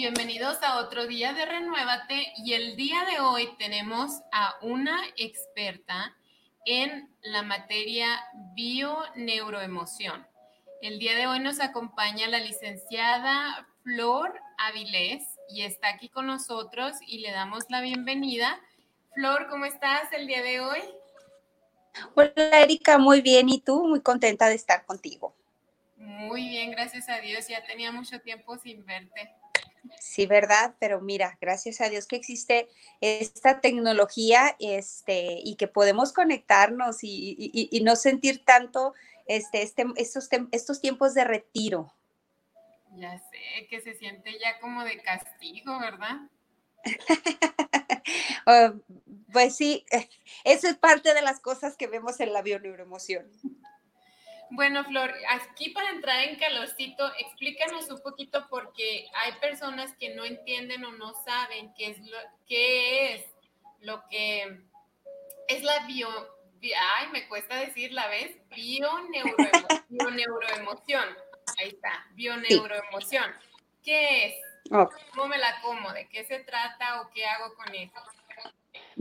[0.00, 6.16] bienvenidos a otro día de Renuévate y el día de hoy tenemos a una experta
[6.64, 8.18] en la materia
[8.54, 10.26] bio-neuroemoción.
[10.80, 16.94] El día de hoy nos acompaña la licenciada Flor Avilés y está aquí con nosotros
[17.06, 18.58] y le damos la bienvenida.
[19.12, 20.80] Flor, ¿cómo estás el día de hoy?
[22.14, 23.50] Hola Erika, muy bien.
[23.50, 23.86] ¿Y tú?
[23.86, 25.34] Muy contenta de estar contigo.
[25.98, 27.48] Muy bien, gracias a Dios.
[27.48, 29.39] Ya tenía mucho tiempo sin verte.
[29.98, 30.74] Sí, ¿verdad?
[30.78, 32.68] Pero mira, gracias a Dios que existe
[33.00, 38.94] esta tecnología este, y que podemos conectarnos y, no sentir tanto
[39.26, 41.92] este, este, estos, estos tiempos de retiro.
[42.96, 46.16] Ya sé, que se siente ya como de castigo, ¿verdad?
[48.46, 48.72] Oh,
[49.32, 49.84] pues sí,
[50.44, 53.30] eso es parte de las cosas que vemos en la bioneuroemoción.
[54.50, 60.24] Bueno, Flor, aquí para entrar en calorcito, explícanos un poquito porque hay personas que no
[60.24, 63.24] entienden o no saben qué es lo, qué es,
[63.80, 64.60] lo que
[65.48, 66.08] es la bio,
[66.62, 71.04] ay, me cuesta decir la vez, bioneuroemoción.
[71.58, 73.32] Ahí está, bioneuroemoción.
[73.84, 74.34] ¿Qué es?
[75.14, 75.92] ¿Cómo me la como?
[75.92, 78.02] ¿De qué se trata o qué hago con eso?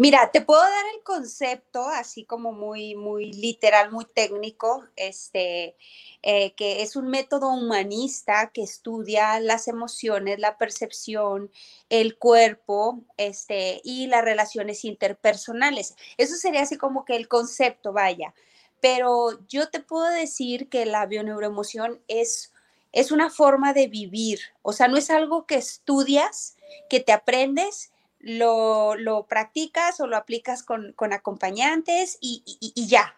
[0.01, 5.75] Mira, te puedo dar el concepto así como muy, muy literal, muy técnico, este,
[6.23, 11.51] eh, que es un método humanista que estudia las emociones, la percepción,
[11.89, 15.97] el cuerpo, este, y las relaciones interpersonales.
[16.15, 18.33] Eso sería así como que el concepto, vaya.
[18.79, 22.53] Pero yo te puedo decir que la bioneuroemoción es,
[22.93, 26.55] es una forma de vivir, o sea, no es algo que estudias,
[26.89, 32.43] que te aprendes lo, practicas o lo aplicas con, acompañantes y,
[32.87, 33.15] ya.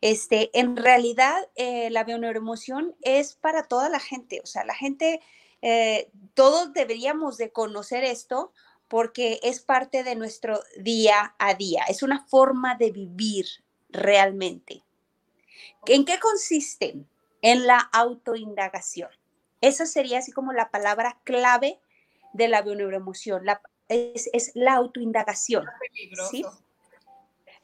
[0.00, 4.40] Este, en realidad, eh, la bioneuroemoción es para toda la gente.
[4.42, 5.20] O sea, la gente,
[5.60, 8.52] eh, todos deberíamos de conocer esto
[8.88, 11.84] porque es parte de nuestro día a día.
[11.88, 13.46] Es una forma de vivir
[13.90, 14.82] realmente.
[15.86, 16.96] ¿En qué consiste?
[17.42, 19.10] En la autoindagación.
[19.60, 21.78] Esa sería así como la palabra clave
[22.32, 23.44] de la bioneuroemoción.
[23.44, 23.60] La,
[23.90, 25.66] es, la autoindagación.
[26.30, 26.44] ¿sí?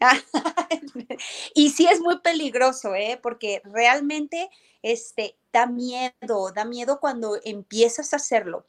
[1.54, 3.18] y sí es muy peligroso, ¿eh?
[3.22, 4.50] porque realmente
[4.82, 8.66] este, da miedo, da miedo cuando empiezas a hacerlo.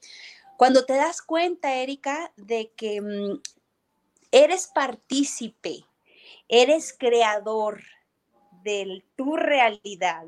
[0.56, 3.42] Cuando te das cuenta, Erika, de que mm,
[4.32, 5.84] eres partícipe,
[6.48, 7.84] eres creador
[8.64, 10.26] de tu realidad,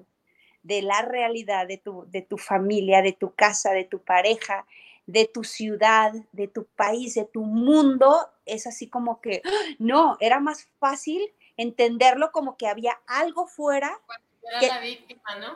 [0.64, 4.66] de la realidad de tu, de tu familia, de tu casa, de tu pareja,
[5.12, 9.42] de tu ciudad, de tu país, de tu mundo, es así como que,
[9.80, 11.22] no, era más fácil
[11.58, 14.00] entenderlo como que había algo fuera.
[14.62, 15.56] Era la víctima, ¿no?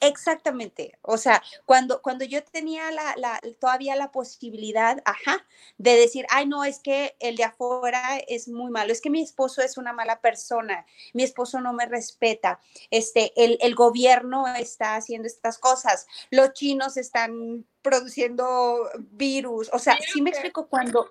[0.00, 0.96] Exactamente.
[1.02, 5.44] O sea, cuando, cuando yo tenía la, la, todavía la posibilidad, ajá,
[5.76, 9.22] de decir, ay, no, es que el de afuera es muy malo, es que mi
[9.22, 12.60] esposo es una mala persona, mi esposo no me respeta,
[12.90, 19.98] este, el, el gobierno está haciendo estas cosas, los chinos están produciendo virus, o sea,
[20.12, 21.10] sí me explico cuando,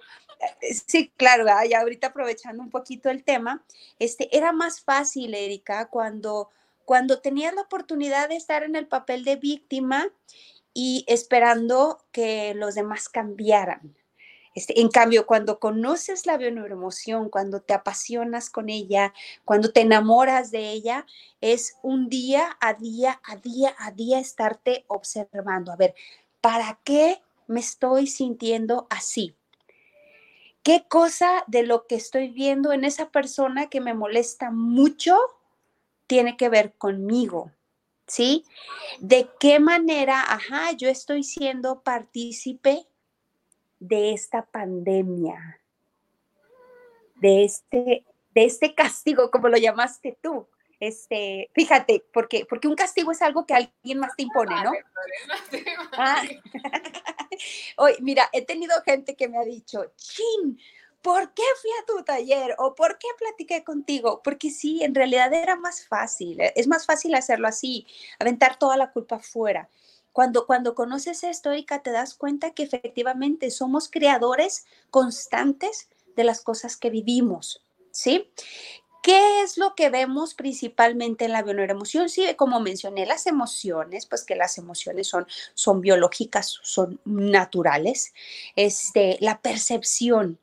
[0.61, 3.65] eh, sí, claro, y ahorita aprovechando un poquito el tema,
[3.99, 6.51] este, era más fácil, Erika, cuando
[6.87, 10.07] cuando tenías la oportunidad de estar en el papel de víctima
[10.73, 13.97] y esperando que los demás cambiaran.
[14.55, 20.49] Este, en cambio, cuando conoces la bioneuroemoción, cuando te apasionas con ella, cuando te enamoras
[20.49, 21.05] de ella,
[21.41, 25.73] es un día a día, a día a día estarte observando.
[25.73, 25.93] A ver,
[26.39, 29.35] ¿para qué me estoy sintiendo así?
[30.63, 35.17] ¿Qué cosa de lo que estoy viendo en esa persona que me molesta mucho
[36.07, 37.51] tiene que ver conmigo,
[38.07, 38.45] ¿sí?
[38.99, 42.87] ¿De qué manera, ajá, yo estoy siendo partícipe
[43.79, 45.61] de esta pandemia,
[47.15, 50.47] de este, de este castigo, como lo llamaste tú?
[50.79, 54.71] Este, fíjate, porque, porque un castigo es algo que alguien más te impone, ¿no?
[55.93, 56.23] Ah.
[57.77, 60.59] Oye, mira, he tenido gente que me ha dicho, chin,
[61.07, 62.53] ¿por qué fui a tu taller?
[62.57, 64.19] ¿O por qué platiqué contigo?
[64.21, 67.87] Porque sí, en realidad era más fácil, eh, es más fácil hacerlo así,
[68.19, 69.69] aventar toda la culpa fuera.
[70.11, 75.87] Cuando, cuando conoces esto, Erika, te das cuenta que efectivamente somos creadores constantes
[76.17, 78.29] de las cosas que vivimos, ¿sí?
[79.01, 82.09] ¿Qué es lo que vemos principalmente en la bioneuroemoción?
[82.09, 88.13] Sí, como mencioné, las emociones, pues que las emociones son, son biológicas, son naturales.
[88.57, 90.37] Este, la percepción,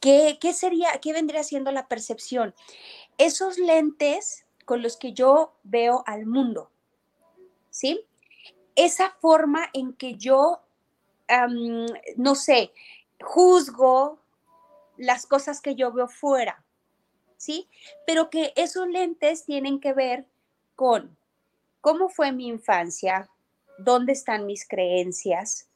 [0.00, 2.54] ¿Qué, sería, qué vendría siendo la percepción?
[3.18, 6.70] Esos lentes con los que yo veo al mundo,
[7.68, 8.06] ¿sí?
[8.76, 10.62] Esa forma en que yo
[12.16, 12.72] no sé,
[13.20, 14.18] juzgo
[14.96, 16.64] las cosas que yo veo fuera,
[17.36, 17.68] ¿sí?
[18.06, 20.26] Pero que esos lentes tienen que ver
[20.74, 21.16] con
[21.80, 23.28] cómo fue mi infancia,
[23.78, 25.68] dónde están mis creencias,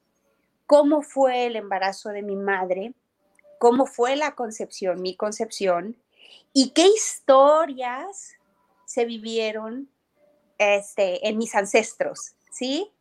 [0.66, 2.94] cómo fue el embarazo de mi madre,
[3.64, 5.96] cómo fue la concepción, mi concepción,
[6.52, 8.36] y qué historias
[8.84, 9.88] se vivieron
[10.58, 12.92] este, en mis ancestros, ¿sí?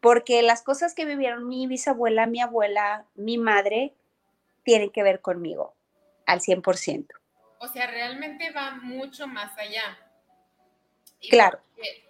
[0.00, 3.94] Porque las cosas que vivieron mi bisabuela, mi abuela, mi madre,
[4.64, 5.76] tienen que ver conmigo
[6.26, 7.06] al 100%.
[7.60, 9.96] O sea, realmente va mucho más allá.
[11.30, 11.60] claro.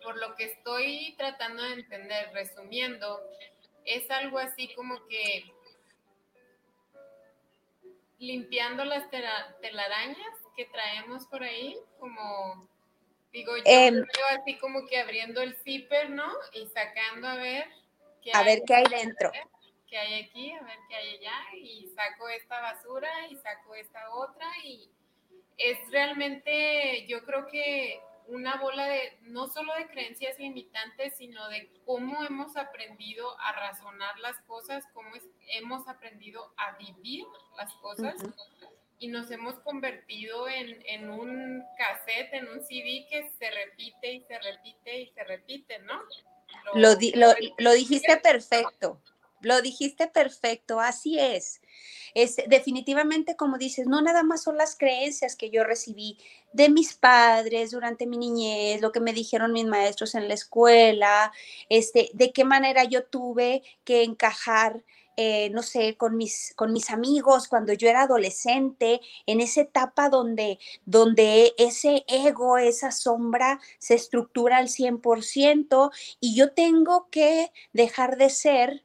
[0.02, 3.20] por lo que estoy tratando de entender, resumiendo,
[3.84, 5.52] es algo así como que
[8.20, 12.68] limpiando las telarañas que traemos por ahí, como
[13.32, 14.04] digo yo, em,
[14.38, 16.30] así como que abriendo el zipper, ¿no?
[16.52, 17.66] Y sacando a ver
[18.22, 19.32] qué a ver qué hay dentro.
[19.88, 24.10] qué hay aquí, a ver qué hay allá, y saco esta basura y saco esta
[24.14, 24.90] otra, y
[25.56, 31.70] es realmente, yo creo que una bola de, no solo de creencias limitantes, sino de
[31.84, 35.10] cómo hemos aprendido a razonar las cosas, cómo
[35.48, 38.14] hemos aprendido a vivir las cosas.
[38.98, 44.38] Y nos hemos convertido en, un cassette, en un CD que se repite y se
[44.38, 46.00] repite y se repite, ¿no?
[46.74, 46.96] lo,
[47.58, 49.00] lo dijiste perfecto.
[49.42, 51.60] Lo dijiste perfecto, así es.
[52.14, 56.18] Es definitivamente, como dices, no nada más son las creencias que yo recibí
[56.52, 61.32] de mis padres durante mi niñez, lo que me dijeron mis maestros en la escuela,
[61.68, 64.82] este, de qué manera yo tuve que encajar
[65.22, 70.08] eh, no sé, con mis, con mis amigos cuando yo era adolescente, en esa etapa
[70.08, 75.90] donde, donde ese ego, esa sombra se estructura al 100%
[76.20, 78.84] y yo tengo que dejar de ser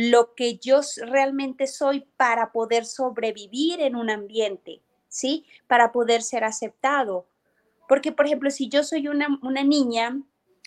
[0.00, 5.44] lo que yo realmente soy para poder sobrevivir en un ambiente, ¿sí?
[5.66, 7.26] Para poder ser aceptado.
[7.88, 9.26] Porque, por ejemplo, si yo soy una,
[9.64, 10.16] niña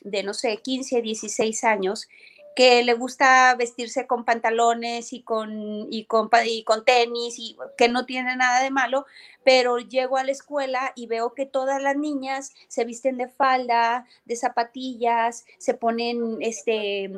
[0.04, 2.10] de, no sé, 15, 16 años,
[2.58, 7.88] que le gusta vestirse con pantalones y con, y con, y con tenis y que
[7.88, 9.06] no tiene nada de malo,
[9.46, 14.06] pero llego a la escuela y veo que todas las niñas se visten de falda,
[14.26, 17.14] de zapatillas, se ponen este,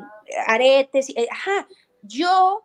[0.46, 1.66] aretes, eh, ajá,
[2.06, 2.64] yo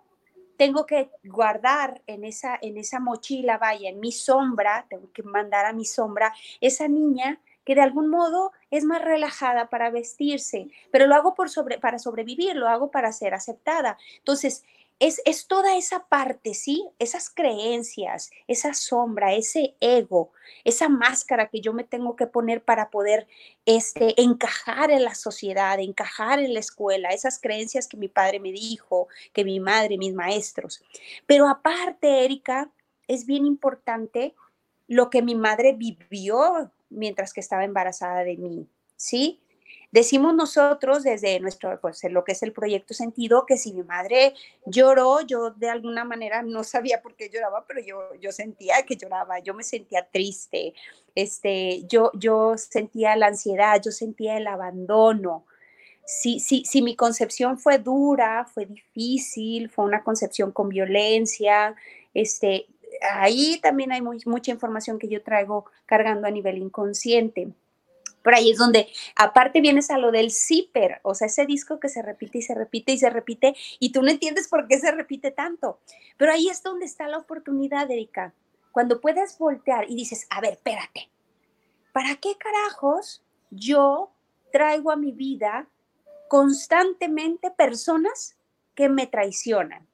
[0.57, 5.65] tengo que guardar en esa, en esa mochila, vaya, en mi sombra, tengo que mandar
[5.65, 11.07] a mi sombra esa niña que de algún modo es más relajada para vestirse, pero
[11.07, 13.97] lo hago por sobre, para sobrevivir, lo hago para ser aceptada.
[14.17, 14.65] Entonces,
[14.99, 16.85] es, toda esa parte, ¿sí?
[16.99, 20.31] Esas creencias, esa sombra, ese ego,
[20.65, 23.27] esa máscara que yo me tengo que poner para poder
[23.65, 28.51] este, encajar en la sociedad, encajar en la escuela, esas creencias que mi padre me
[28.51, 30.83] dijo, que mi madre, mis maestros.
[31.25, 32.69] Pero aparte, Erika,
[33.07, 34.35] es bien importante
[34.87, 38.67] lo que mi madre vivió mientras que estaba embarazada de mí,
[38.97, 39.39] ¿sí?
[39.91, 44.35] Decimos nosotros desde nuestro, pues lo que es el proyecto sentido, que si mi madre
[44.65, 48.95] lloró, yo de alguna manera no sabía por qué lloraba, pero yo, yo sentía que
[48.97, 50.75] lloraba, yo me sentía triste,
[51.15, 55.45] este, yo, yo sentía la ansiedad, yo sentía el abandono.
[56.05, 61.75] Si, si, si mi concepción fue dura, fue difícil, fue una concepción con violencia,
[62.13, 62.67] este,
[63.11, 67.49] ahí también hay mucha información que yo traigo cargando a nivel inconsciente.
[68.33, 72.01] Ahí es donde, aparte vienes a lo del zipper, o sea, ese disco que se
[72.01, 75.31] repite y se repite y se repite, y tú no entiendes por qué se repite
[75.31, 75.79] tanto.
[76.17, 78.33] Pero ahí es donde está la oportunidad, Erika.
[78.71, 81.09] Cuando puedes voltear y dices, a ver, espérate,
[81.91, 84.11] ¿para qué carajos yo
[84.51, 85.67] traigo a mi vida
[86.27, 88.37] constantemente personas
[88.75, 89.87] que me traicionan?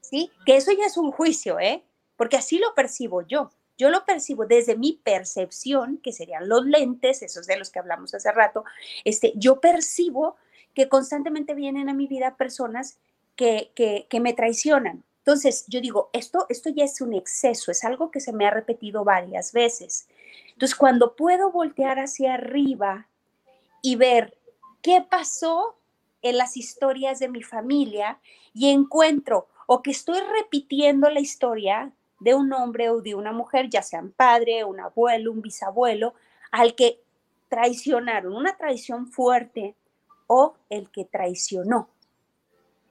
[0.00, 0.30] ¿Sí?
[0.44, 1.82] Que eso ya es un juicio, ¿eh?
[2.16, 3.50] Porque así lo percibo yo.
[3.78, 8.14] Yo lo percibo desde mi percepción, que serían los lentes, esos de los que hablamos
[8.14, 8.64] hace rato,
[9.04, 10.36] este, yo percibo
[10.74, 12.98] que constantemente vienen a mi vida personas
[13.36, 15.04] que, que, me traicionan.
[15.18, 18.50] Entonces, yo digo, esto, esto ya es un exceso, es algo que se me ha
[18.50, 20.08] repetido varias veces.
[20.52, 23.08] Entonces, cuando puedo voltear hacia arriba
[23.82, 24.36] y ver
[24.82, 25.76] qué pasó
[26.22, 28.20] en las historias de mi familia
[28.52, 33.68] y encuentro o que estoy repitiendo la historia de un hombre o de una mujer,
[33.68, 36.14] ya sean padre, un abuelo, un bisabuelo,
[36.50, 37.00] al que
[37.48, 39.74] traicionaron, una traición fuerte
[40.26, 41.88] o el que traicionó.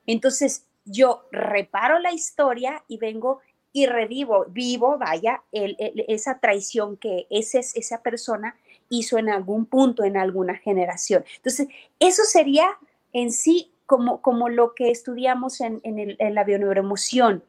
[0.05, 3.39] Entonces yo reparo la historia y vengo
[3.73, 8.57] y revivo, vivo, vaya, esa traición que ese, esa persona
[8.89, 11.23] hizo en algún punto, en alguna generación.
[11.37, 11.69] Entonces,
[11.99, 12.77] eso sería
[13.13, 17.43] en sí como, como lo que estudiamos en, en, la bioneuroemoción,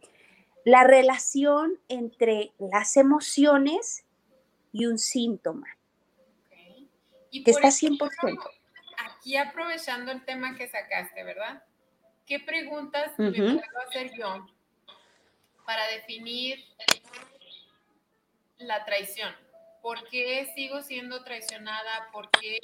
[0.64, 4.04] la relación entre las emociones
[4.73, 5.66] y un síntoma.
[7.31, 8.38] Y que está 100%.
[8.99, 11.64] aquí aprovechando el tema que sacaste, ¿verdad?
[12.26, 14.47] ¿Qué preguntas me puedo hacer yo
[15.64, 16.62] para definir
[18.59, 19.35] la traición?
[19.81, 22.11] ¿Por qué sigo siendo traicionada?
[22.12, 22.59] ¿Por qué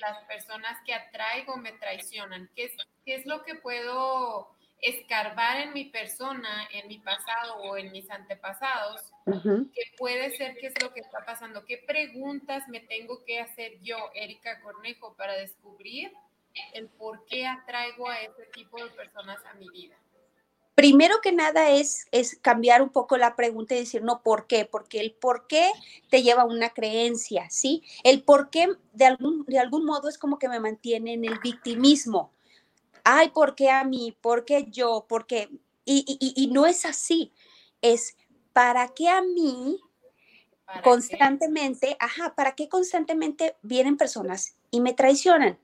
[0.00, 2.50] las personas que atraigo me traicionan?
[2.54, 2.72] ¿Qué es,
[3.04, 8.10] qué es lo que puedo escarbar en mi persona, en mi pasado o en mis
[8.10, 9.12] antepasados?
[9.26, 11.64] ¿Qué puede ser qué es lo que está pasando?
[11.64, 16.12] ¿Qué preguntas me tengo que hacer yo, Erika Cornejo, para descubrir
[16.74, 19.96] el por qué atraigo a ese tipo de personas a mi vida?
[20.78, 24.64] primero que nada es, es cambiar un poco la pregunta y decir, no, ¿por qué?
[24.64, 25.72] Porque el por qué
[26.08, 27.82] te lleva a una creencia, ¿sí?
[28.04, 31.40] El por qué de algún, de algún modo es como que me mantiene en el
[31.40, 32.30] victimismo.
[33.10, 34.14] Ay, ¿por qué a mí?
[34.20, 35.06] ¿Por qué yo?
[35.08, 35.48] ¿Por qué?
[35.86, 37.32] Y, no es así.
[37.80, 38.14] Es,
[38.52, 39.80] ¿para qué a mí
[40.84, 45.58] constantemente, ajá, ¿para qué constantemente vienen personas y me traicionan?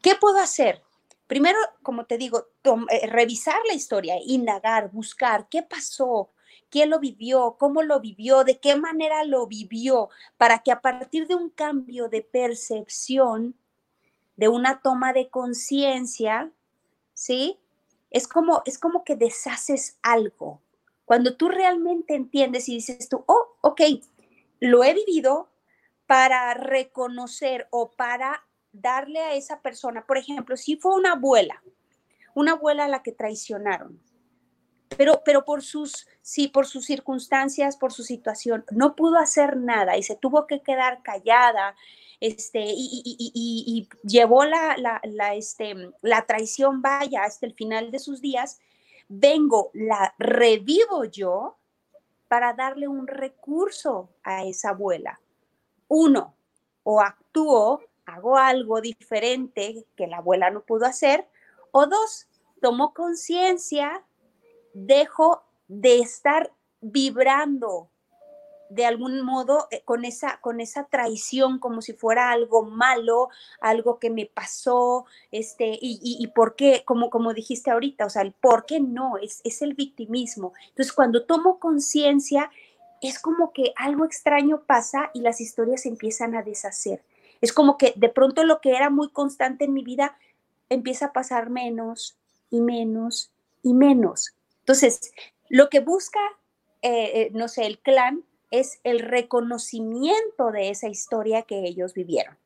[0.00, 0.82] ¿Qué puedo hacer?
[1.26, 2.48] primero, como te digo,
[2.90, 6.30] eh, revisar la historia, indagar, buscar qué pasó,
[6.70, 11.26] quién lo vivió, cómo lo vivió, de qué manera lo vivió, para que a partir
[11.26, 13.56] de un cambio de percepción,
[14.36, 16.50] de una toma de conciencia,
[17.12, 17.58] ¿sí?
[18.10, 20.60] Es como, es como que deshaces algo.
[21.04, 23.80] Cuando tú realmente entiendes y dices tú, oh, ok,
[24.60, 25.50] lo he vivido
[26.06, 31.62] para reconocer o para darle a esa persona, por ejemplo, si fue una abuela,
[32.34, 34.00] una abuela a la que traicionaron,
[34.96, 39.96] pero, pero por sus, sí, por sus circunstancias, por su situación, no pudo hacer nada
[39.96, 41.74] y se tuvo que quedar callada,
[42.20, 48.60] este, y, llevó la, la, este, la traición, vaya, hasta el final de sus días,
[49.08, 51.58] vengo, la revivo yo
[52.28, 55.20] para darle un recurso a esa abuela.
[55.88, 56.34] Uno,
[56.82, 61.26] o actúo hago algo diferente que la abuela no pudo hacer.
[61.72, 62.28] O dos,
[62.60, 64.04] tomo conciencia,
[64.74, 66.52] dejo de estar
[66.82, 67.88] vibrando
[68.68, 73.28] de algún modo eh, con esa, con esa traición como si fuera algo malo,
[73.60, 78.22] algo que me pasó, este, y, y, por qué, como, como dijiste ahorita, o sea,
[78.22, 80.52] el por qué no, es, es el victimismo.
[80.70, 82.50] Entonces, cuando tomo conciencia,
[83.00, 87.04] es como que algo extraño pasa y las historias empiezan a deshacer.
[87.40, 90.16] Es como que de pronto lo que era muy constante en mi vida
[90.70, 92.16] empieza a pasar menos
[92.50, 93.30] y menos
[93.62, 94.34] y menos.
[94.64, 95.12] Entonces,
[95.50, 96.20] lo que busca,
[96.80, 102.38] eh, eh, no sé, el clan es el reconocimiento de esa historia que ellos vivieron.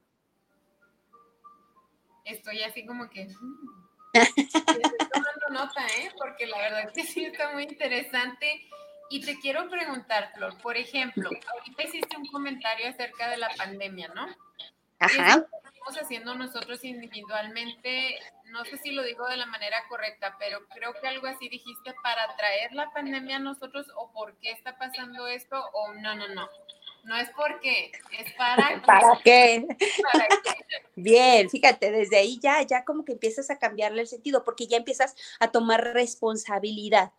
[2.25, 3.27] Estoy así como que...
[3.27, 3.79] Mm,
[4.15, 6.11] estoy tomando nota, ¿eh?
[6.19, 8.69] Porque la verdad que sí está muy interesante.
[9.11, 14.09] Y te quiero preguntar, Flor, por ejemplo, ahorita hiciste un comentario acerca de la pandemia,
[14.09, 14.27] ¿no?
[14.99, 15.47] Ajá.
[15.89, 18.19] Estamos haciendo nosotros individualmente,
[18.53, 21.95] no sé si lo digo de la manera correcta, pero creo que algo así dijiste
[22.03, 26.29] para traer la pandemia a nosotros o por qué está pasando esto o no, no,
[26.29, 26.47] no.
[27.05, 28.83] No es porque, es para...
[28.87, 29.67] ¿Para qué?
[30.13, 30.51] ¿Para qué?
[30.95, 34.77] Bien, fíjate, desde ahí ya, ya como que empiezas a cambiarle el sentido, porque ya
[34.77, 37.13] empiezas a tomar responsabilidad.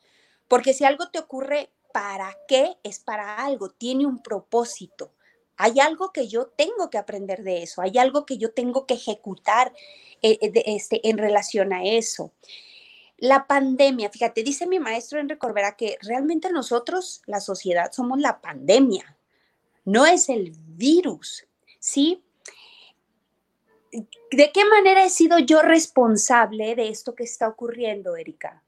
[0.48, 2.78] Porque si algo te ocurre, ¿para qué?
[2.84, 5.16] Es para algo, tiene un propósito
[5.60, 8.94] hay algo que yo tengo que aprender de eso, hay algo que yo tengo que
[8.94, 9.74] ejecutar
[10.22, 12.32] eh, eh, este, en relación a eso.
[13.18, 18.40] La pandemia, fíjate, dice mi maestro Enrique Corbera que realmente nosotros, la sociedad, somos la
[18.40, 19.18] pandemia,
[19.84, 21.46] no es el virus,
[21.78, 22.24] ¿sí?
[23.92, 28.64] ¿De qué manera he sido yo responsable de esto que está ocurriendo, Erika?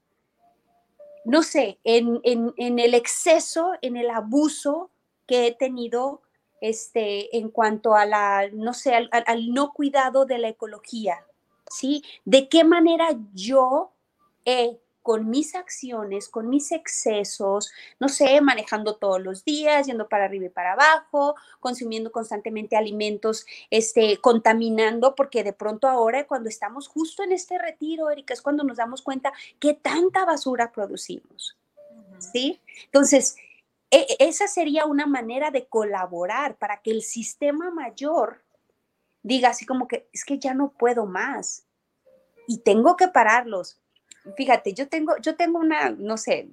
[1.24, 2.20] No sé, en,
[2.58, 4.90] el exceso, en el abuso
[5.26, 6.20] que he tenido
[6.62, 11.26] este, en cuanto a la, no sé, al, no cuidado de la ecología,
[11.68, 12.04] ¿sí?
[12.24, 13.90] ¿De qué manera yo
[14.44, 20.26] he con mis acciones, con mis excesos, no sé, manejando todos los días, yendo para
[20.26, 26.86] arriba y para abajo, consumiendo constantemente alimentos, este, contaminando, porque de pronto ahora cuando estamos
[26.86, 31.56] justo en este retiro, Erika, es cuando nos damos cuenta que tanta basura producimos,
[32.20, 32.60] ¿sí?
[32.84, 33.34] Entonces,
[33.92, 38.42] e, esa sería una manera de colaborar para que el sistema mayor
[39.22, 41.64] diga así como que es que ya no puedo más
[42.48, 43.78] y tengo que pararlos.
[44.36, 46.48] Fíjate, yo tengo, yo tengo una, no sé,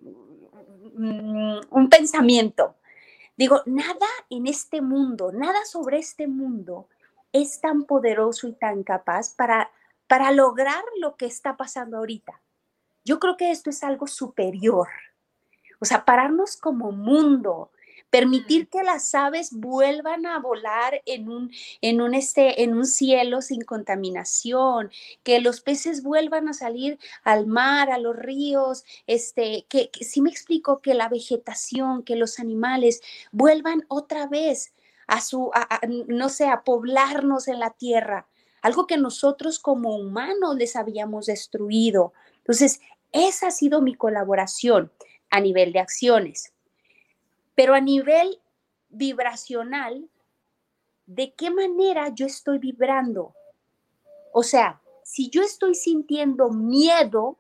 [0.94, 2.76] mm, un pensamiento.
[3.36, 6.88] Digo, nada en este mundo, nada sobre este mundo
[7.32, 9.72] es tan poderoso y tan capaz para
[10.10, 12.42] para lograr lo que está pasando ahorita.
[13.06, 14.88] Yo creo que esto es algo superior.
[15.80, 17.72] O sea, pararnos como mundo,
[18.10, 23.42] permitir que las aves vuelvan a volar en un, en un, este, en un cielo
[23.42, 24.92] sin contaminación,
[25.24, 30.30] que los peces vuelvan a salir al mar, a los ríos, este, que, si me
[30.30, 34.74] explico, que la vegetación, que los animales vuelvan otra vez
[35.08, 35.52] a su,
[36.08, 38.28] no sé, a poblarnos en la tierra,
[38.62, 42.14] algo que nosotros como humanos les habíamos destruido.
[42.38, 42.82] Entonces,
[43.12, 44.92] esa ha sido mi colaboración
[45.30, 46.54] a nivel de acciones.
[47.56, 48.40] Pero a nivel
[48.90, 50.10] vibracional,
[51.06, 53.34] ¿de qué manera yo estoy vibrando?
[54.32, 57.38] O sea, si yo estoy sintiendo miedo,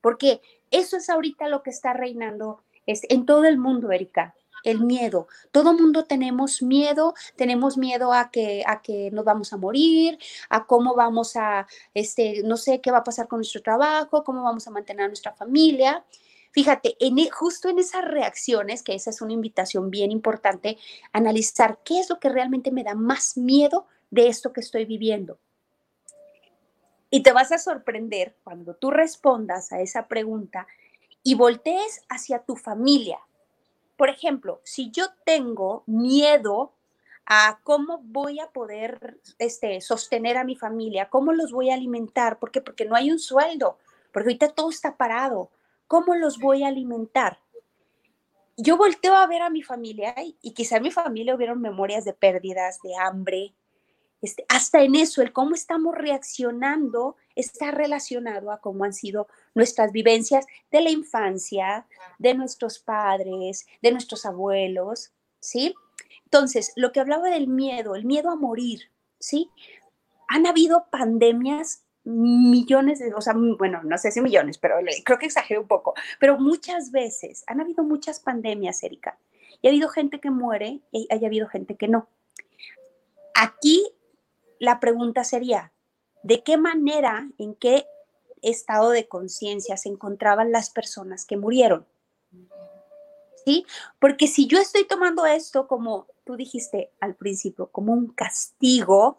[0.00, 0.40] porque
[0.70, 4.34] eso es ahorita lo que está reinando en todo el mundo, Erika,
[4.66, 5.28] el miedo.
[5.52, 10.18] Todo mundo tenemos miedo, tenemos miedo a que, a que nos vamos a morir,
[10.48, 14.42] a cómo vamos a, este, no sé qué va a pasar con nuestro trabajo, cómo
[14.42, 16.04] vamos a mantener a nuestra familia.
[16.56, 20.78] Fíjate, en, e, justo en esas reacciones, que esa es una invitación bien importante,
[21.12, 25.38] analizar qué es lo que realmente me da más miedo de esto que estoy viviendo.
[27.10, 30.66] Y te vas a sorprender cuando tú respondas a esa pregunta
[31.22, 33.18] y voltees hacia tu familia,
[33.98, 36.72] por ejemplo, si yo tengo miedo
[37.26, 42.38] a cómo voy a poder este, sostener a mi familia, cómo los voy a alimentar,
[42.38, 42.62] ¿por qué?
[42.62, 43.76] Porque no hay un sueldo,
[44.10, 45.50] porque ahorita todo está parado,
[45.86, 47.40] ¿cómo los voy a alimentar?
[48.56, 52.14] Yo volteo a ver a mi familia y, quizá en mi familia hubieron memorias de
[52.14, 53.54] pérdidas, de hambre,
[54.22, 59.92] este, hasta en eso, el cómo estamos reaccionando está relacionado a cómo han sido nuestras
[59.92, 61.86] vivencias de la infancia,
[62.18, 65.74] de nuestros padres, de nuestros abuelos, ¿sí?
[66.24, 68.90] Entonces, lo que hablaba del miedo, el miedo a morir,
[69.20, 69.50] ¿sí?
[70.28, 75.26] Han habido pandemias millones de, o sea, bueno, no sé si millones, pero creo que
[75.26, 79.18] exagero un poco, pero muchas veces han habido muchas pandemias, Erika,
[79.60, 82.08] y ha habido gente que muere y ha habido gente que no.
[83.34, 83.92] Aquí
[84.60, 85.72] la pregunta sería,
[86.22, 87.86] ¿de qué manera, en qué
[88.40, 91.86] estado de conciencia se encontraban las personas que murieron?
[93.44, 93.66] ¿Sí?
[93.98, 99.18] Porque si yo estoy tomando esto como tú dijiste al principio, como un castigo,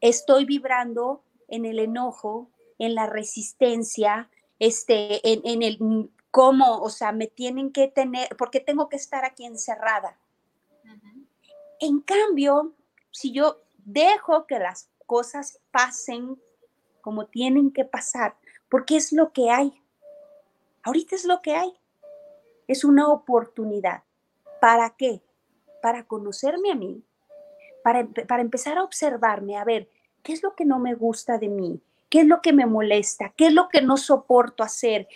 [0.00, 7.26] estoy vibrando en el enojo, en la resistencia, este, en, el cómo, o sea, me
[7.26, 10.18] tienen que tener, porque tengo que estar aquí encerrada.
[11.80, 12.74] En cambio,
[13.10, 16.40] si yo dejo que las cosas pasen
[17.00, 18.36] como tienen que pasar,
[18.68, 19.72] porque es lo que hay.
[20.82, 21.72] Ahorita es lo que hay.
[22.66, 24.02] Es una oportunidad.
[24.60, 25.22] ¿Para qué?
[25.80, 27.02] Para conocerme a mí,
[27.82, 29.88] para, para, empezar a observarme, a ver,
[30.22, 31.80] ¿qué es lo que no me gusta de mí?
[32.08, 33.32] ¿Qué es lo que me molesta?
[33.36, 35.08] ¿Qué es lo que no soporto hacer?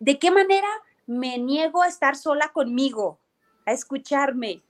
[0.00, 0.68] ¿De qué manera
[1.06, 3.18] me niego a estar sola conmigo?
[3.64, 4.62] A escucharme.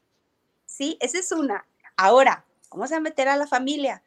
[0.67, 0.99] ¿Sí?
[1.01, 1.67] Esa es una.
[1.97, 4.03] Ahora, vamos a meter a la familia,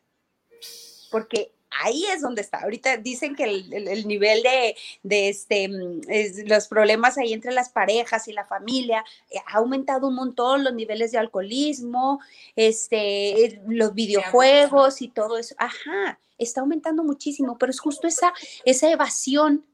[1.11, 2.59] porque ahí es donde está.
[2.59, 6.01] Ahorita dicen que el, nivel de, este, mm,
[6.47, 10.73] los problemas ahí entre las parejas y la familia eh, ha aumentado un montón, los
[10.73, 12.21] niveles de alcoholismo,
[12.55, 15.55] este, los videojuegos y todo eso.
[15.57, 19.65] Ajá, está aumentando muchísimo, pero es justo esa, esa evasión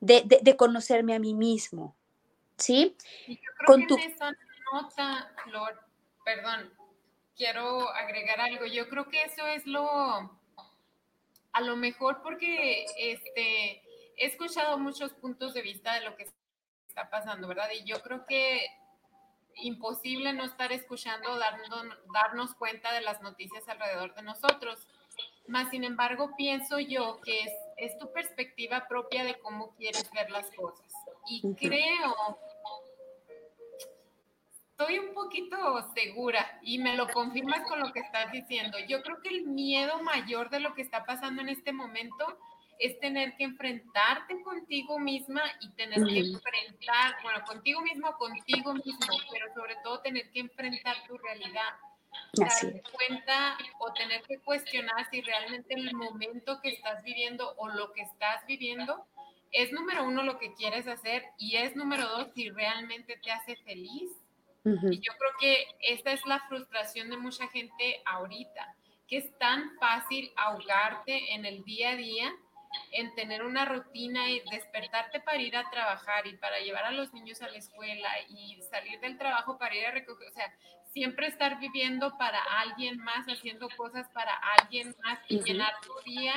[0.00, 1.96] de, conocerme a mí mismo.
[2.56, 2.96] ¿Sí?
[3.66, 3.96] Con tu...
[4.72, 5.32] nota,
[6.24, 6.70] perdón,
[7.36, 8.66] quiero agregar algo.
[8.66, 10.30] Yo creo que eso es lo,
[11.54, 13.82] a lo mejor porque este,
[14.16, 16.26] he escuchado muchos puntos de vista de lo que
[16.88, 17.70] está pasando, ¿verdad?
[17.72, 18.66] Y yo creo que
[19.56, 24.88] imposible no estar escuchando, darnos, darnos cuenta de las noticias alrededor de nosotros.
[25.46, 30.30] Más sin embargo, pienso yo que es, es tu perspectiva propia de cómo quieres ver
[30.30, 30.92] las cosas.
[31.28, 32.38] Y creo
[34.76, 35.56] estoy un poquito
[35.94, 38.76] segura y me lo confirmas con lo que estás diciendo.
[38.88, 42.38] Yo creo que el miedo mayor de lo que está pasando en este momento
[42.80, 49.16] es tener que enfrentarte contigo misma y tener que enfrentar, bueno, contigo mismo, contigo mismo,
[49.30, 51.70] pero sobre todo tener que enfrentar tu realidad.
[52.32, 57.92] Darte cuenta o tener que cuestionar si realmente el momento que estás viviendo o lo
[57.92, 59.06] que estás viviendo
[59.52, 63.54] es número uno lo que quieres hacer y es número dos si realmente te hace
[63.56, 64.10] feliz
[64.64, 68.74] y yo creo que esta es la frustración de mucha gente ahorita,
[69.06, 72.32] que es tan fácil ahogarte en el día a día,
[72.90, 77.12] en tener una rutina y despertarte para ir a trabajar y para llevar a los
[77.12, 80.52] niños a la escuela y salir del trabajo para ir a recoger, o sea,
[80.92, 86.34] siempre estar viviendo para alguien más, haciendo cosas para alguien más y llenar tu día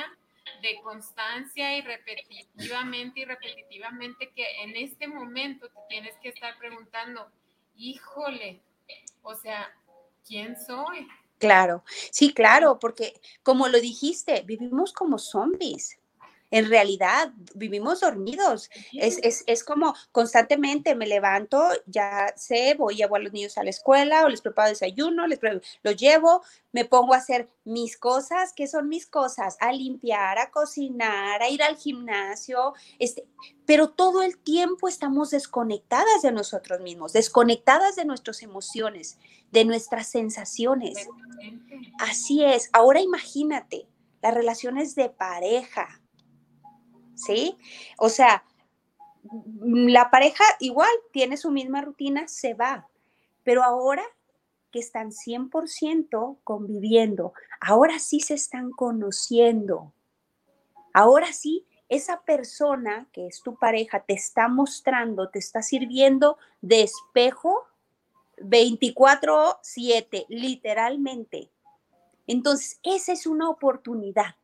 [0.62, 7.30] de constancia y repetitivamente y repetitivamente que en este momento te tienes que estar preguntando,
[7.78, 8.60] híjole,
[9.22, 9.72] o sea,
[10.26, 11.08] ¿quién soy?
[11.38, 15.97] Claro, sí, claro, porque como lo dijiste, vivimos como zombies
[16.50, 18.70] en realidad vivimos dormidos.
[18.92, 24.24] Es, como constantemente me levanto, ya sé, voy, llevo a los niños a la escuela
[24.24, 25.40] o les preparo desayuno, les
[25.82, 28.52] los llevo, me pongo a hacer mis cosas.
[28.54, 29.56] ¿Qué son mis cosas?
[29.60, 32.74] A limpiar, a cocinar, a ir al gimnasio.
[32.98, 33.26] Este,
[33.66, 39.18] pero todo el tiempo estamos desconectadas de nosotros mismos, desconectadas de nuestras emociones,
[39.50, 41.08] de nuestras sensaciones.
[41.98, 42.70] Así es.
[42.72, 43.86] Ahora imagínate
[44.22, 46.00] las relaciones de pareja,
[47.18, 47.58] ¿sí?
[47.98, 48.44] O sea,
[49.60, 52.88] la pareja igual tiene su misma rutina, se va,
[53.42, 54.04] pero ahora
[54.70, 59.92] que están 100% conviviendo, ahora sí se están conociendo,
[60.92, 66.82] ahora sí esa persona que es tu pareja te está mostrando, te está sirviendo de
[66.82, 67.66] espejo
[68.36, 71.50] 24/7, literalmente.
[72.26, 74.36] Entonces, esa es una oportunidad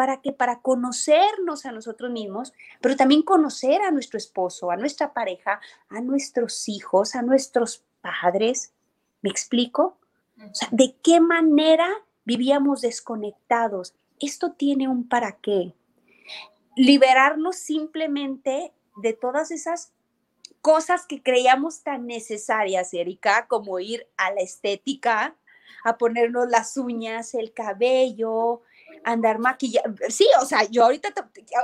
[0.00, 5.12] para que para conocernos a nosotros mismos, pero también conocer a nuestro esposo, a nuestra
[5.12, 5.60] pareja,
[5.90, 8.72] a nuestros hijos, a nuestros padres.
[9.20, 9.98] ¿Me explico?
[10.38, 11.86] O sea, ¿de qué manera
[12.24, 13.94] vivíamos desconectados?
[14.18, 15.74] Esto tiene un para qué.
[16.76, 19.92] Liberarnos simplemente de todas esas
[20.62, 25.36] cosas que creíamos tan necesarias, Erika, como ir a la estética,
[25.84, 28.62] a ponernos las uñas, el cabello,
[29.04, 30.02] andar maquillando.
[30.08, 31.12] Sí, o sea, yo ahorita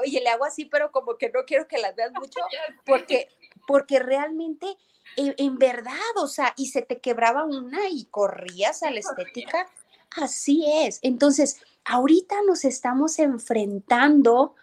[0.05, 2.41] oye, le hago así, pero como que no quiero que las veas mucho,
[2.87, 3.29] porque,
[3.67, 4.77] porque realmente,
[5.17, 9.67] en, verdad, o sea, y se te quebraba una y corrías a la estética.
[10.11, 10.99] Así es.
[11.03, 14.55] Entonces, ahorita nos estamos enfrentando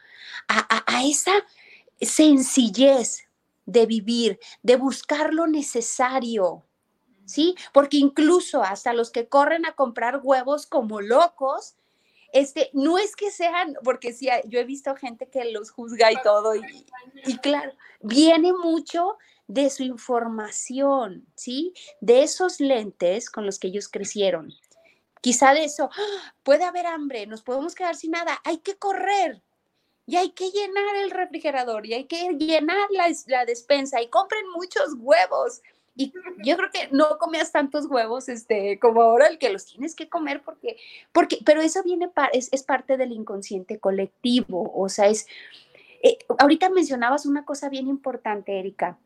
[0.48, 1.34] a, a esa
[2.00, 3.28] sencillez
[3.66, 6.64] de vivir, de buscar lo necesario,
[7.26, 7.56] ¿sí?
[7.72, 11.76] Porque incluso hasta los que corren a comprar huevos como locos,
[12.34, 16.22] este, no es que sean, porque sí, yo he visto gente que los juzga y
[16.24, 19.18] todo, y, claro, viene mucho
[19.48, 21.74] de su información, ¿sí?
[22.02, 24.52] De esos lentes con los que ellos crecieron.
[25.22, 26.34] Quizá de eso, ¡ah!
[26.42, 29.44] puede haber hambre, nos podemos quedar sin nada, hay que correr,
[30.08, 34.50] y hay que llenar el refrigerador, y hay que llenar la, la despensa, y compren
[34.50, 35.62] muchos huevos,
[35.96, 36.12] y
[36.44, 40.10] yo creo que no comías tantos huevos este, como ahora el que los tienes que
[40.10, 40.78] comer porque,
[41.12, 45.28] porque pero eso viene, es, es parte del inconsciente colectivo, o sea, es,
[46.02, 48.98] eh, ahorita mencionabas una cosa bien importante, Erika,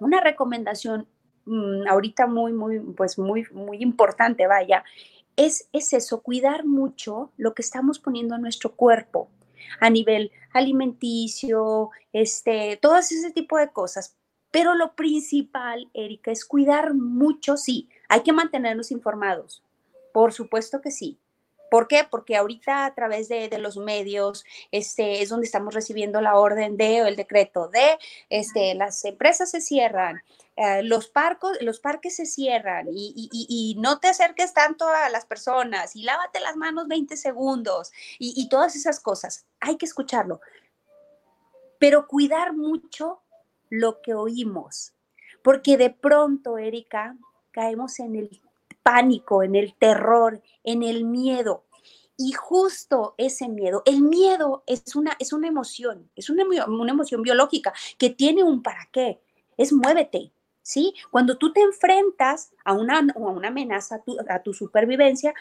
[0.00, 1.08] una recomendación
[1.46, 4.84] mm, ahorita muy, muy, pues muy, muy importante, vaya,
[5.36, 9.30] es, es eso, cuidar mucho lo que estamos poniendo en nuestro cuerpo
[9.80, 14.17] a nivel alimenticio, este, todo ese tipo de cosas,
[14.50, 19.62] pero lo principal, Erika, es cuidar mucho, sí, hay que mantenernos informados,
[20.12, 21.18] por supuesto que sí.
[21.70, 22.06] ¿Por qué?
[22.10, 27.02] Porque ahorita a través de, los medios este, es donde estamos recibiendo la orden de
[27.02, 27.98] o el decreto de,
[28.30, 30.22] este, las empresas se cierran,
[30.56, 35.26] eh, los, parcos, los parques se cierran y, y, no te acerques tanto a las
[35.26, 39.44] personas y lávate las manos 20 segundos y todas esas cosas.
[39.60, 40.40] Hay que escucharlo.
[41.78, 43.20] Pero cuidar mucho
[43.70, 44.94] lo que oímos,
[45.42, 47.16] porque de pronto, Erika,
[47.50, 48.40] caemos en el
[48.82, 51.64] pánico, en el terror, en el miedo.
[52.16, 57.22] Y justo ese miedo, el miedo es una, es una emoción, es una, una emoción
[57.22, 59.20] biológica que tiene un para qué,
[59.56, 60.94] es muévete, ¿sí?
[61.10, 65.32] Cuando tú te enfrentas a una, a una amenaza a tu, a tu, supervivencia,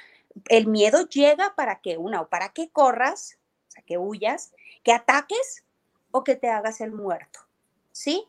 [0.49, 3.37] el miedo llega para que una, o para que corras,
[3.67, 5.63] o sea, que huyas, que ataques
[6.11, 7.46] o que te hagas el muerto.
[7.97, 8.25] ¿Sí?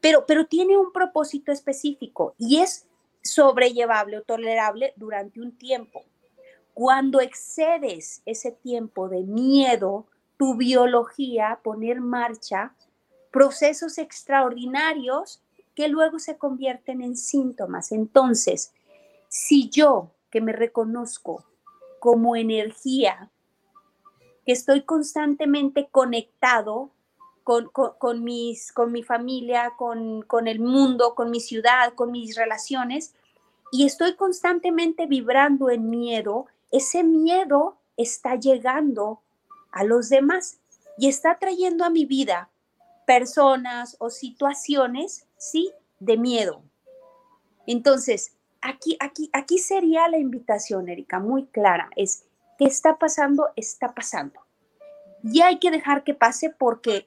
[0.00, 2.86] Pero, pero tiene un propósito específico y es
[3.22, 6.04] sobrellevable o tolerable durante un tiempo.
[6.74, 12.74] Cuando excedes ese tiempo de miedo, tu biología pone en marcha
[13.30, 15.42] procesos extraordinarios
[15.74, 17.92] que luego se convierten en síntomas.
[17.92, 18.72] Entonces,
[19.28, 21.44] si yo que me reconozco
[22.00, 23.30] como energía,
[24.44, 26.90] que estoy constantemente conectado
[27.46, 33.14] con, mis, con mi familia, con, con el mundo, con mi ciudad, con mis relaciones,
[33.70, 39.20] y estoy constantemente vibrando en miedo, ese miedo está llegando
[39.70, 40.58] a los demás
[40.98, 42.50] y está trayendo a mi vida
[43.06, 45.70] personas o situaciones, ¿sí?
[46.00, 46.64] De miedo.
[47.68, 52.24] Entonces, aquí, aquí, aquí sería la invitación, Erika, muy clara, es,
[52.58, 53.50] ¿qué está pasando?
[53.54, 54.40] Está pasando.
[55.22, 57.06] y hay que dejar que pase porque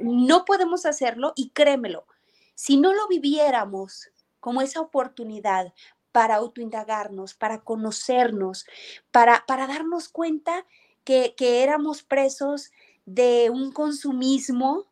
[0.00, 2.06] no podemos hacerlo y créemelo,
[2.54, 5.72] si no lo viviéramos como esa oportunidad
[6.12, 8.66] para autoindagarnos, para conocernos,
[9.10, 10.66] para, para darnos cuenta
[11.04, 12.72] que, que éramos presos
[13.04, 14.86] de un consumismo,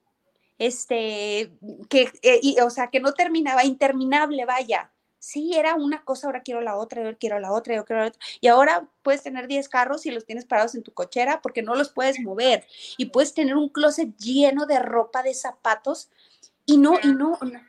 [0.59, 1.53] este,
[1.89, 4.91] que, eh, o sea, que no terminaba, interminable, vaya.
[5.27, 8.09] Sí, era una cosa, ahora quiero la otra, yo quiero la otra, yo quiero la
[8.11, 8.21] otra.
[8.41, 11.75] Y ahora puedes tener 10 carros y los tienes parados en tu cochera porque no
[11.75, 12.65] los puedes mover.
[12.97, 16.11] Y puedes tener un closet lleno de ropa, de zapatos.
[16.65, 17.61] Y no, y no, no,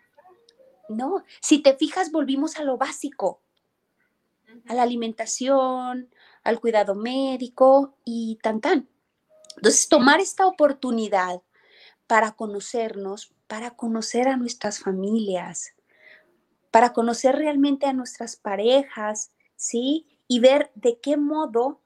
[0.87, 1.23] no.
[1.41, 3.41] Si te fijas, volvimos a lo básico,
[4.67, 8.87] a la alimentación, al cuidado médico y tan tan.
[9.55, 11.41] Entonces, tomar esta oportunidad
[12.05, 15.73] para conocernos, para conocer a nuestras familias,
[16.77, 20.05] para conocer realmente a nuestras parejas, ¿sí?
[20.27, 21.81] Y ver de qué modo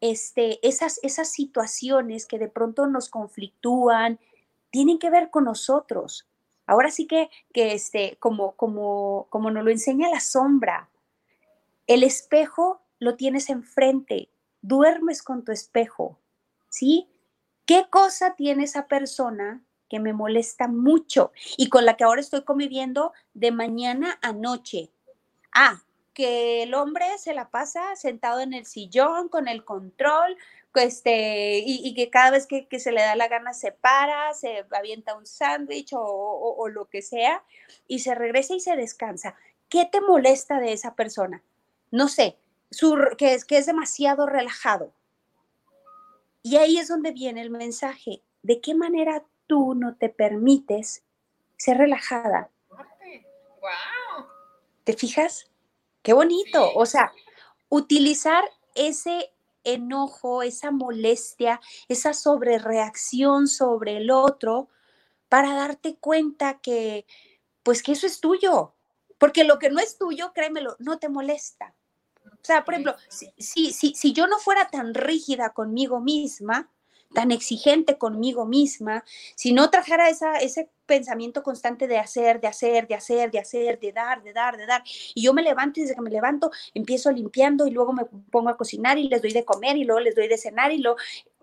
[0.00, 4.18] este, esas, esas situaciones que de pronto nos conflictúan
[4.70, 6.28] tienen que ver con nosotros.
[6.66, 10.90] Ahora sí que, que este, como, como, como nos lo enseña la sombra,
[11.86, 14.28] el espejo lo tienes enfrente,
[14.60, 16.18] duermes con tu espejo,
[16.68, 17.08] ¿sí?
[17.64, 22.44] ¿Qué cosa tiene esa persona que me molesta mucho y con la que ahora estoy
[22.44, 24.90] conviviendo de mañana a noche?
[25.54, 25.82] Ah,
[26.14, 30.38] que el hombre se la pasa sentado en el sillón con el control,
[30.76, 35.14] este, y, que cada vez que, se le da la gana se para, se avienta
[35.14, 37.44] un sándwich o, lo que sea,
[37.86, 39.36] y se regresa y se descansa.
[39.68, 41.42] ¿Qué te molesta de esa persona?
[41.90, 42.38] No sé,
[43.18, 44.94] que, es, que es demasiado relajado.
[46.42, 48.22] Y ahí es donde viene el mensaje.
[48.42, 51.04] ¿De qué manera tú no te permites
[51.58, 52.48] ser relajada?
[52.70, 54.24] ¡Wow!
[54.82, 55.50] ¿Te fijas?
[56.00, 56.72] Qué bonito.
[56.74, 57.12] O sea,
[57.68, 58.42] utilizar
[58.74, 59.30] ese
[59.62, 64.70] enojo, esa molestia, esa sobrereacción sobre el otro
[65.28, 67.04] para darte cuenta que,
[67.62, 68.72] pues que eso es tuyo.
[69.18, 71.74] Porque lo que no es tuyo, créemelo, no te molesta.
[72.24, 76.70] O sea, por ejemplo, si, si, si yo no fuera tan rígida conmigo misma,
[77.12, 82.86] tan exigente conmigo misma, si no trajera esa, ese pensamiento constante de hacer, de hacer,
[82.86, 84.82] de hacer, de hacer, de dar, de dar, de dar,
[85.14, 88.48] y yo me levanto y desde que me levanto empiezo limpiando y luego me pongo
[88.48, 90.98] a cocinar y les doy de comer y luego les doy de cenar y luego,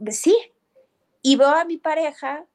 [0.09, 0.35] sí,
[1.21, 2.45] y veo a mi pareja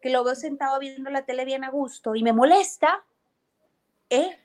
[0.00, 3.04] que lo veo sentado viendo la tele bien a gusto y me molesta,
[4.10, 4.38] ¿eh?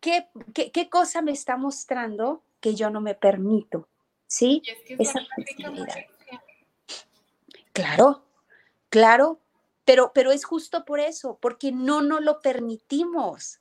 [0.00, 3.88] ¿Qué, qué, qué cosa me está mostrando que yo no me permito,
[4.26, 4.62] ¿sí?
[4.98, 5.20] Esa
[7.74, 8.22] Claro,
[8.88, 9.40] claro,
[9.84, 13.58] pero, pero es justo por eso, porque no nos lo permitimos,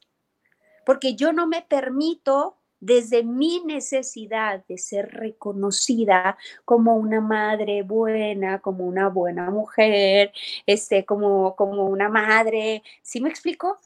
[0.86, 8.60] porque yo no me permito desde mi necesidad de ser reconocida como una madre buena,
[8.60, 10.32] como una buena mujer,
[10.68, 13.80] este, como, como una madre, ¿sí me explico?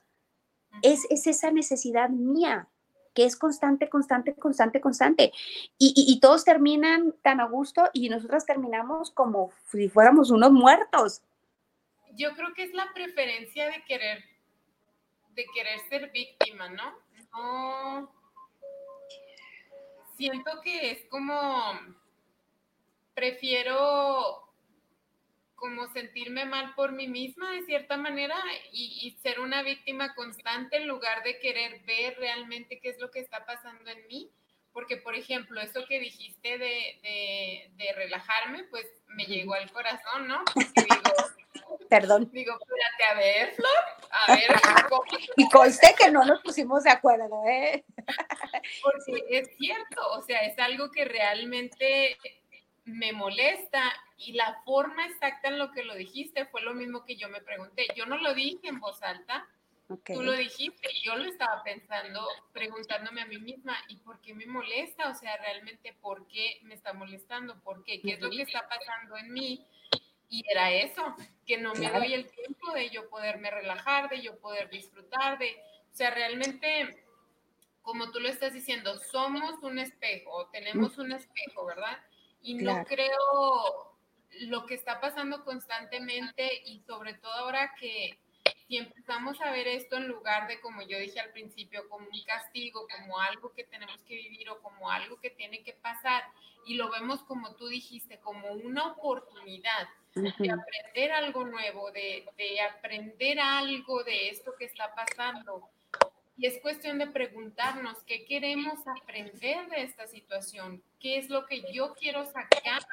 [0.82, 2.68] Es, es esa necesidad mía,
[3.18, 5.34] que es constante, constante, constante, constante.
[5.80, 11.24] Y, todos terminan tan a gusto y nosotras terminamos como si fuéramos unos muertos.
[12.14, 14.24] Yo creo que es la preferencia de querer,
[15.32, 16.94] de querer ser víctima, ¿no?
[17.34, 18.12] No.
[20.16, 21.74] Siento que es como,
[23.16, 24.47] prefiero
[25.58, 28.36] como sentirme mal por mí misma de cierta manera
[28.72, 33.20] y, ser una víctima constante en lugar de querer ver realmente qué es lo que
[33.20, 34.32] está pasando en mí.
[34.72, 40.44] Porque, por ejemplo, eso que dijiste de, de, relajarme, pues me llegó al corazón, ¿no?
[40.76, 42.30] digo, Perdón.
[42.32, 43.72] Digo, espérate, a ver, Flor,
[44.12, 44.48] a ver.
[45.38, 47.84] y conste que no nos pusimos de acuerdo, ¿eh?
[48.84, 52.18] Porque es cierto, o sea, es algo que realmente
[52.88, 53.84] me molesta
[54.18, 57.42] y la forma exacta en lo que lo dijiste fue lo mismo que yo me
[57.42, 57.86] pregunté.
[57.96, 59.46] Yo no lo dije en voz alta,
[59.88, 64.46] tú lo dijiste, yo lo estaba pensando, preguntándome a mí misma, ¿y por qué me
[64.46, 65.10] molesta?
[65.10, 67.60] O sea, realmente, ¿por qué me está molestando?
[67.60, 68.02] ¿Por qué?
[68.02, 69.66] ¿Qué es lo que está pasando en mí?
[70.30, 74.38] Y era eso, que no me doy el tiempo de yo poderme relajar, de yo
[74.40, 75.58] poder disfrutar, de,
[75.92, 77.04] o sea, realmente,
[77.82, 81.98] como tú lo estás diciendo, somos un espejo, tenemos un espejo, ¿verdad?
[82.48, 83.98] Y no creo
[84.48, 88.18] lo que está pasando constantemente y sobre todo ahora que
[88.68, 92.24] si empezamos a ver esto en lugar de, como yo dije al principio, como un
[92.26, 96.24] castigo, como algo que tenemos que vivir o como algo que tiene que pasar,
[96.66, 102.62] y lo vemos como tú dijiste, como una oportunidad de aprender algo nuevo, de, de
[102.62, 105.70] aprender algo de esto que está pasando,
[106.38, 111.64] y es cuestión de preguntarnos qué queremos aprender de esta situación, qué es lo que
[111.74, 112.84] yo quiero sacar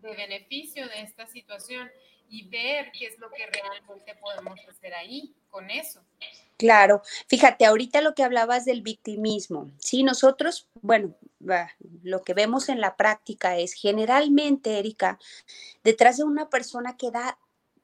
[0.00, 1.90] de beneficio de esta situación
[2.30, 6.00] y ver qué es lo que realmente podemos hacer ahí con eso.
[6.56, 11.14] Claro, fíjate, ahorita lo que hablabas del victimismo, sí, nosotros, bueno,
[12.02, 15.18] lo que vemos en la práctica es generalmente, Erika,
[15.82, 17.38] detrás de una persona que da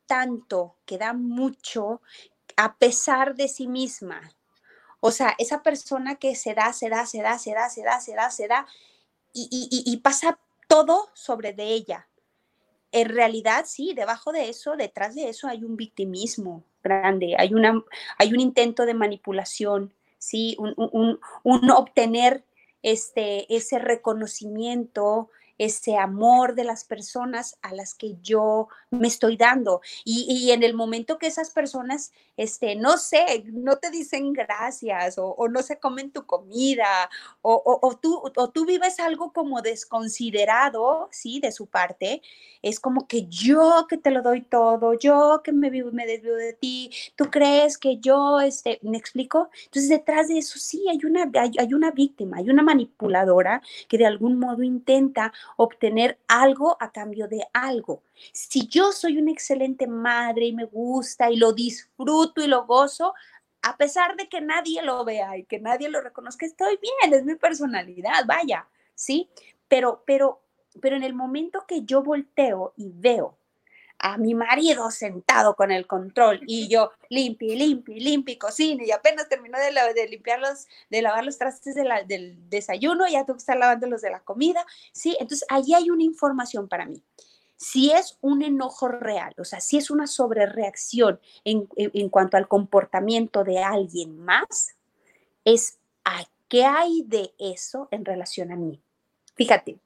[0.06, 2.00] tanto, que da mucho,
[2.56, 4.32] a pesar de sí misma.
[5.00, 8.00] O sea, esa persona que se da, se da, se da, se da, se da,
[8.00, 8.66] se da, se da,
[9.32, 9.48] y,
[9.84, 12.08] y pasa todo sobre de ella.
[12.92, 17.84] En realidad, sí, debajo de eso, detrás de eso hay un victimismo, grande, hay, una,
[18.18, 20.56] hay un intento de manipulación, ¿sí?
[20.58, 22.44] un, un, un obtener
[22.82, 29.80] este, ese reconocimiento, ese amor de las personas a las que yo me estoy dando.
[30.04, 35.48] Y, en el momento que esas personas, este, no sé, no te dicen gracias o,
[35.48, 37.10] no se comen tu comida
[37.42, 41.40] o, tú, o tú vives algo como desconsiderado, ¿sí?
[41.40, 42.22] De su parte,
[42.62, 46.34] es como que yo que te lo doy todo, yo que me vivo, me desvío
[46.34, 49.50] de ti, tú crees que yo, este, ¿me explico?
[49.64, 54.06] Entonces detrás de eso sí hay una, hay una víctima, hay una manipuladora que de
[54.06, 58.02] algún modo intenta obtener algo a cambio de algo.
[58.32, 63.14] Si yo soy una excelente madre y me gusta y lo disfruto y lo gozo,
[63.62, 67.24] a pesar de que nadie lo vea y que nadie lo reconozca, estoy bien, es
[67.24, 69.28] mi personalidad, vaya, ¿sí?
[69.68, 70.40] Pero, pero,
[70.80, 73.36] pero en el momento que yo volteo y veo
[73.98, 79.28] a mi marido sentado con el control y yo limpie, limpie, limpie, cocina y apenas
[79.28, 83.86] terminó de, limpiar los, de lavar los trastes del desayuno, ya tengo que estar lavando
[83.86, 85.16] los de la comida, ¿sí?
[85.18, 87.02] Entonces, allí hay una información para mí.
[87.56, 92.48] Si es un enojo real, o sea, si es una sobrereacción en, en, cuanto al
[92.48, 94.76] comportamiento de alguien más,
[95.44, 98.82] es a qué hay de eso en relación a mí.
[99.36, 99.78] Fíjate,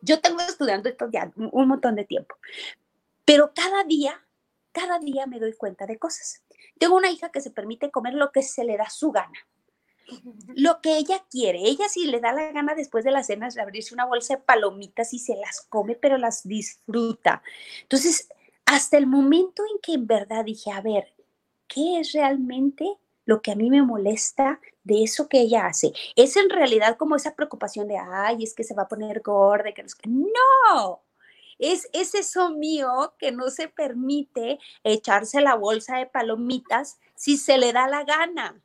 [0.00, 2.36] yo tengo estudiando esto ya un montón de tiempo,
[3.24, 4.26] pero cada día,
[4.72, 6.42] cada día me doy cuenta de cosas.
[6.78, 9.38] Tengo una hija que se permite comer lo que se le da su gana.
[10.56, 11.60] Lo que ella quiere.
[11.60, 14.42] Ella si le da la gana después de la cena es abrirse una bolsa de
[14.42, 17.42] palomitas y se las come, pero las disfruta.
[17.82, 18.28] Entonces,
[18.66, 21.14] hasta el momento en que en verdad dije, a ver,
[21.68, 25.92] ¿qué es realmente lo que a mí me molesta de eso que ella hace?
[26.16, 29.72] Es en realidad como esa preocupación de, ay, es que se va a poner gorda,
[29.72, 31.02] que no.
[31.58, 37.58] No, es, eso mío que no se permite echarse la bolsa de palomitas si se
[37.58, 38.62] le da la gana.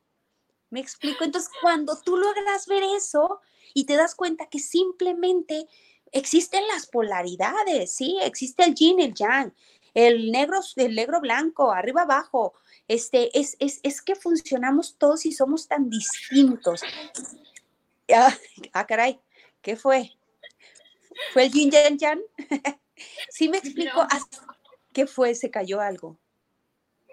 [0.69, 1.23] ¿Me explico?
[1.23, 3.39] Entonces, cuando tú logras ver eso
[3.73, 5.67] y te das cuenta que simplemente
[6.12, 8.17] existen las polaridades, ¿sí?
[8.21, 9.54] Existe el yin, el yang,
[9.93, 12.54] el negro, el negro blanco, arriba abajo.
[12.88, 16.82] Este, es, es, que funcionamos todos y somos tan distintos.
[18.13, 18.34] Ah,
[18.73, 19.19] ah caray,
[19.62, 20.16] ¿qué fue?
[21.34, 22.21] ¿Fue el yin, yang, yang?
[23.30, 24.06] sí me explico,
[24.93, 25.36] ¿qué fue?
[25.36, 26.17] ¿Se cayó algo?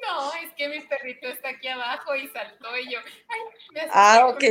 [0.06, 4.44] No, es que mi perrito está aquí abajo y saltó y yo, ay, Ah, ok.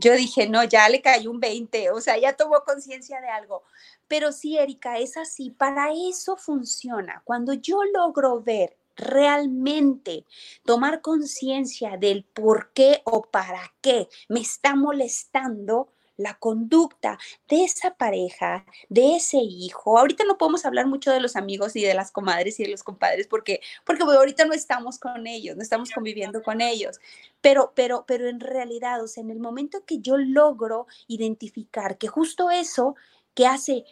[0.00, 3.64] Yo dije, no, ya le cayó un 20, o sea, ya tomó conciencia de algo.
[4.06, 7.20] Pero sí, Erika, es así, para eso funciona.
[7.24, 10.24] Cuando yo logro ver realmente,
[10.64, 17.94] tomar conciencia del por qué o para qué me está molestando, la conducta de esa
[17.94, 19.98] pareja, de ese hijo.
[19.98, 22.82] Ahorita no podemos hablar mucho de los amigos y de las comadres y de los
[22.82, 27.00] compadres porque porque ahorita no estamos con ellos, no estamos conviviendo con ellos.
[27.40, 32.08] Pero pero pero en realidad, o sea, en el momento que yo logro identificar que
[32.08, 32.96] justo eso
[33.34, 33.84] que hace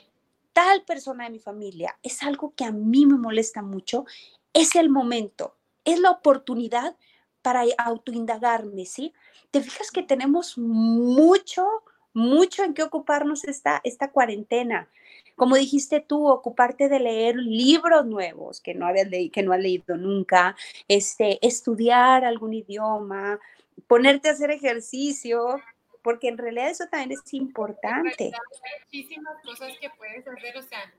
[0.53, 4.05] tal persona de mi familia es algo que a mí me molesta mucho,
[4.53, 6.97] es el momento, es la oportunidad
[7.43, 9.13] para autoindagarme, ¿sí?
[9.53, 11.85] Te fijas que tenemos mucho
[12.17, 14.89] mucho en qué ocuparnos esta, esta cuarentena.
[15.35, 19.99] Como dijiste tú, ocuparte de leer libros nuevos que no, habías que no has leído
[19.99, 20.57] nunca,
[20.89, 23.39] este, estudiar algún idioma,
[23.87, 25.61] ponerte a hacer ejercicio,
[26.03, 28.33] porque en realidad eso también es importante.
[28.33, 30.91] Hay muchísimas cosas que puedes hacer, o sea,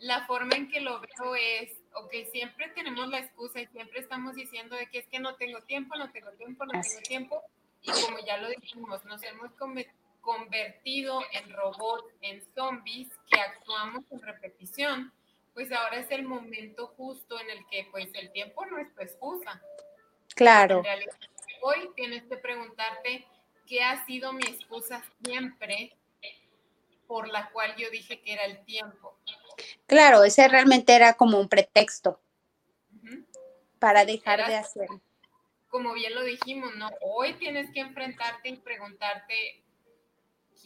[0.00, 4.34] la forma en que lo veo es, ok, siempre tenemos la excusa y siempre estamos
[4.34, 7.40] diciendo de que es que no tengo tiempo, no tengo tiempo, no tengo tiempo,
[7.82, 14.04] y como ya lo dijimos, nos hemos cometido convertido en robots, en zombies que actuamos
[14.10, 15.12] en repetición,
[15.54, 19.02] pues ahora es el momento justo en el que pues el tiempo no es tu
[19.02, 19.62] excusa.
[20.34, 20.82] Claro.
[21.62, 23.24] hoy tienes que preguntarte
[23.66, 25.96] qué ha sido mi excusa siempre
[27.06, 29.16] por la cual yo dije que era el tiempo.
[29.86, 32.20] Claro, ese realmente era como un pretexto
[33.78, 34.88] para dejar de hacer.
[35.68, 36.90] Como bien lo dijimos, ¿no?
[37.00, 39.62] Hoy tienes que enfrentarte y preguntarte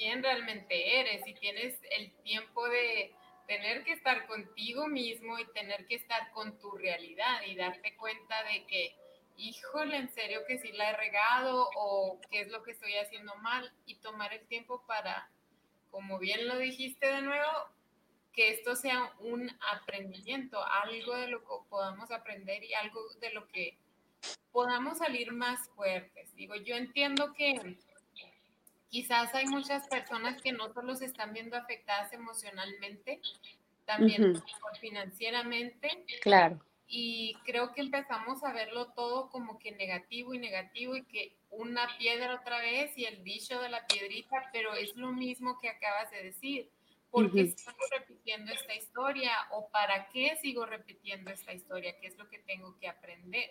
[0.00, 3.12] quién realmente eres, y tienes el tiempo de,
[3.46, 8.44] tener que estar contigo mismo y tener que estar con tu realidad y darte cuenta
[8.44, 8.94] de que,
[9.36, 13.34] híjole, en serio que sí la he regado o qué es lo que estoy haciendo
[13.36, 15.28] mal y tomar el tiempo para,
[15.90, 17.50] como bien lo dijiste de nuevo,
[18.32, 23.48] que esto sea un aprendimiento, algo de lo que podamos aprender y algo de lo
[23.48, 23.76] que
[24.52, 26.32] podamos salir más fuertes.
[26.36, 27.76] Digo, yo entiendo que
[28.90, 33.20] quizás hay muchas personas que no solo se están viendo afectadas emocionalmente,
[33.86, 34.42] también
[34.80, 36.04] financieramente.
[36.20, 36.60] Claro.
[36.86, 41.86] Y creo que empezamos a verlo todo como que negativo y negativo y que una
[41.98, 46.10] piedra otra vez y el dicho de la piedrita, pero es lo mismo que acabas
[46.10, 46.68] de decir.
[47.10, 49.32] ¿Por qué sigo repitiendo esta historia?
[49.52, 51.98] ¿O para qué sigo repitiendo esta historia?
[52.00, 53.50] ¿Qué es lo que tengo que aprender?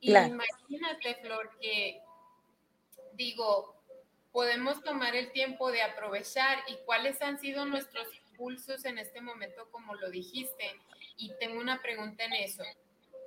[0.00, 2.00] Y imagínate, Flor, que
[3.14, 3.79] digo,
[4.32, 9.68] podemos tomar el tiempo de aprovechar y cuáles han sido nuestros impulsos en este momento,
[9.70, 10.78] como lo dijiste.
[11.16, 12.62] Y tengo una pregunta en eso.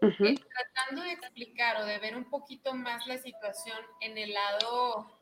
[0.02, 5.18] Eh, tratando de explicar o de ver un poquito más la situación en el lado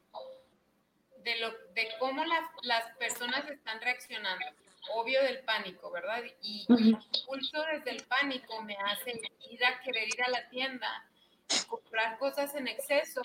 [1.23, 4.45] de, lo, de cómo las, las personas están reaccionando.
[4.95, 6.23] Obvio del pánico, ¿verdad?
[6.41, 9.21] Y, y el impulso desde el pánico me hace
[9.51, 11.05] ir a querer ir a la tienda
[11.67, 13.21] comprar cosas en exceso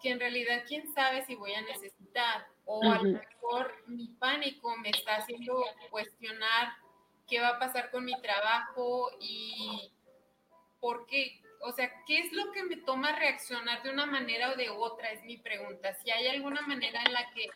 [0.00, 4.76] que en realidad quién sabe si voy a necesitar o a lo mejor mi pánico
[4.76, 6.74] me está haciendo cuestionar
[7.26, 9.90] qué va a pasar con mi trabajo y
[10.80, 14.56] por qué, o sea, qué es lo que me toma reaccionar de una manera o
[14.56, 15.94] de otra, es mi pregunta.
[15.94, 17.48] Si hay alguna manera en la que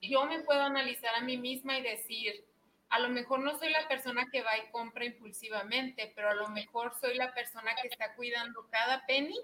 [0.00, 2.44] yo me puedo analizar a mí misma y decir,
[2.90, 6.48] a lo mejor no soy la persona que va y compra impulsivamente, pero a lo
[6.48, 9.38] mejor soy la persona que está cuidando cada penny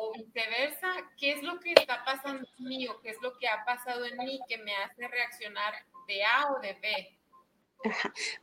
[0.00, 0.88] o viceversa,
[1.18, 4.04] ¿qué es lo que está pasando en mí o qué es lo que ha pasado
[4.04, 5.74] en mí que me hace reaccionar
[6.06, 7.18] de A o de B?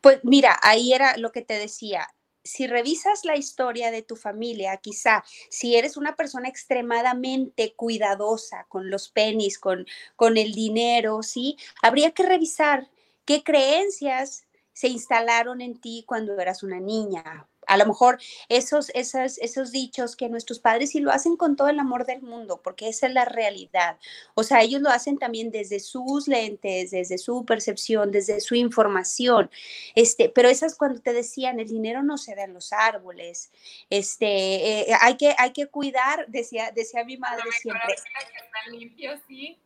[0.01, 2.07] Pues mira, ahí era lo que te decía.
[2.43, 8.89] Si revisas la historia de tu familia, quizá si eres una persona extremadamente cuidadosa con
[8.89, 11.57] los penis, con, con el dinero, ¿sí?
[11.81, 12.87] Habría que revisar
[13.25, 19.37] qué creencias se instalaron en ti cuando eras una niña, a lo mejor esos, esos,
[19.39, 22.89] esos dichos que nuestros padres sí lo hacen con todo el amor del mundo, porque
[22.89, 23.97] esa es la realidad.
[24.33, 29.49] O sea, ellos lo hacen también desde sus lentes, desde su percepción, desde su información.
[29.95, 33.51] Este, pero esas cuando te decían, el dinero no se da en los árboles.
[33.89, 34.25] Este,
[34.91, 37.95] eh, hay, que, hay que cuidar, decía, decía mi madre siempre.
[39.27, 39.59] sí.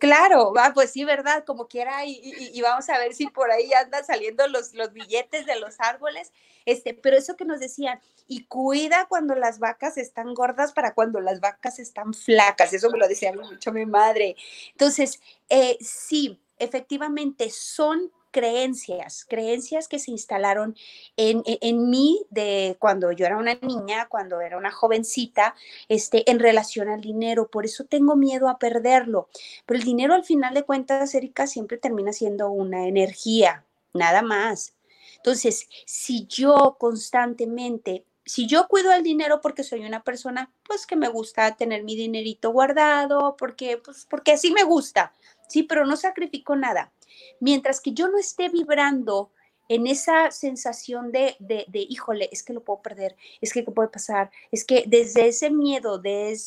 [0.00, 1.44] Claro, va, pues sí, ¿verdad?
[1.44, 5.58] Como quiera, y, vamos a ver si por ahí andan saliendo los, los billetes de
[5.58, 6.32] los árboles.
[6.64, 11.20] Este, pero eso que nos decían, y cuida cuando las vacas están gordas para cuando
[11.20, 12.72] las vacas están flacas.
[12.72, 14.36] Eso me lo decía mucho mi madre.
[14.72, 20.76] Entonces, eh, sí, efectivamente son creencias, creencias que se instalaron
[21.16, 25.54] en, en, mí de cuando yo era una niña, cuando era una jovencita,
[25.88, 27.48] este, en relación al dinero.
[27.48, 29.30] Por eso tengo miedo a perderlo.
[29.64, 33.64] Pero el dinero al final de cuentas, Erika, siempre termina siendo una energía,
[33.94, 34.74] nada más.
[35.16, 40.96] Entonces, si yo constantemente si yo cuido el dinero porque soy una persona, pues que
[40.96, 45.12] me gusta tener mi dinerito guardado, porque, pues, porque así me gusta,
[45.48, 46.92] sí, pero no sacrifico nada.
[47.40, 49.30] Mientras que yo no esté vibrando
[49.68, 53.88] en esa sensación de, de, híjole, es que lo puedo perder, es que qué puede
[53.88, 56.38] pasar, es que desde ese miedo, de,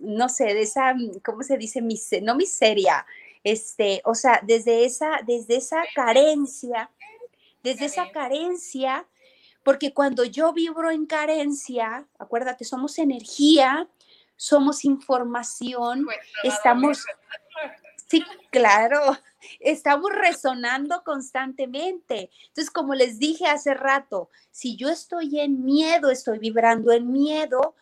[0.00, 0.94] no sé, de esa,
[1.24, 1.80] ¿cómo se dice?
[2.20, 3.06] no miseria,
[3.44, 6.90] este, o sea, desde esa, desde esa carencia,
[7.62, 9.06] desde esa carencia,
[9.62, 13.88] porque cuando yo vibro en carencia, acuérdate, somos energía,
[14.36, 16.06] somos información,
[16.42, 17.04] estamos,
[18.08, 19.00] sí, claro,
[19.60, 22.30] estamos resonando constantemente.
[22.48, 27.74] Entonces, como les dije hace rato, si yo estoy en miedo, estoy vibrando en miedo,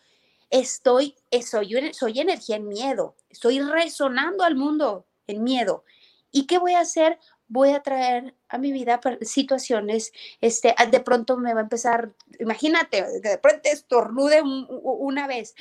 [0.49, 5.83] estoy, eh, soy, soy energía en miedo, estoy resonando al mundo en miedo.
[6.31, 7.19] ¿Y qué voy a hacer?
[7.49, 12.13] Voy a traer a mi vida situaciones, este, ah, de pronto me va a empezar,
[12.39, 15.55] imagínate, de pronto estornude una vez.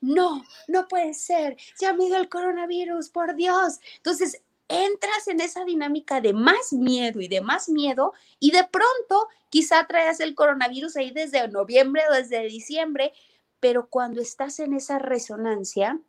[0.00, 3.80] No, no puede ser, ya me dio el coronavirus, por Dios.
[3.96, 9.28] Entonces, entras en esa dinámica de más miedo y de más miedo y de pronto
[9.50, 13.12] quizá traes el coronavirus ahí desde noviembre o desde diciembre,
[13.60, 16.00] pero cuando estás en esa resonancia,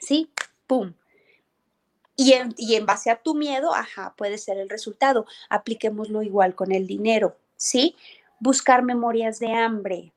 [0.00, 0.32] ¿sí?
[0.66, 0.94] ¡Pum!
[2.16, 5.26] Y en, y en base a tu miedo, ajá, puede ser el resultado.
[5.48, 7.96] Apliquémoslo igual con el dinero, ¿sí?
[8.38, 10.12] Buscar memorias de hambre,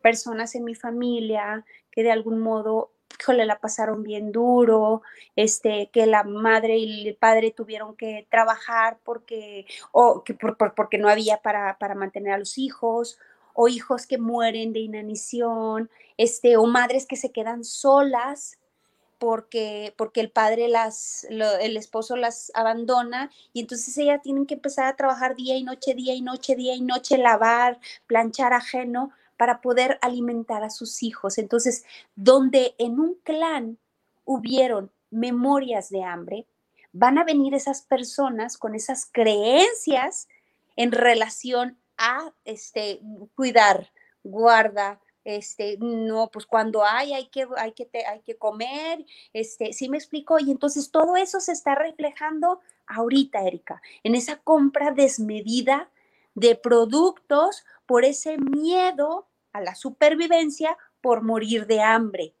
[0.00, 2.92] personas en mi familia que de algún modo
[3.22, 5.02] híjole, la pasaron bien duro,
[5.36, 10.98] este, que la madre y el padre tuvieron que trabajar porque, o que por, porque
[10.98, 13.18] no había para, para mantener a los hijos,
[13.54, 18.58] o hijos que mueren de inanición, este, o madres que se quedan solas
[19.22, 24.86] porque, porque el padre las, el esposo las abandona y entonces ellas tienen que empezar
[24.86, 29.60] a trabajar día y noche, día y noche, día y noche, lavar, planchar ajeno para
[29.60, 31.38] poder alimentar a sus hijos.
[31.38, 31.84] Entonces,
[32.16, 33.78] donde en un clan
[34.24, 36.48] hubieron memorias de hambre,
[36.92, 40.26] van a venir esas personas con esas creencias
[40.74, 43.00] en relación a este,
[43.36, 43.92] cuidar,
[44.24, 49.88] guarda, este, no, pues cuando hay, hay que, hay que, hay que comer, este, ¿sí
[49.88, 50.38] me explico?
[50.38, 55.90] Y entonces todo eso se está reflejando ahorita, Erika, en esa compra desmedida
[56.34, 62.34] de productos por ese miedo a la supervivencia por morir de hambre.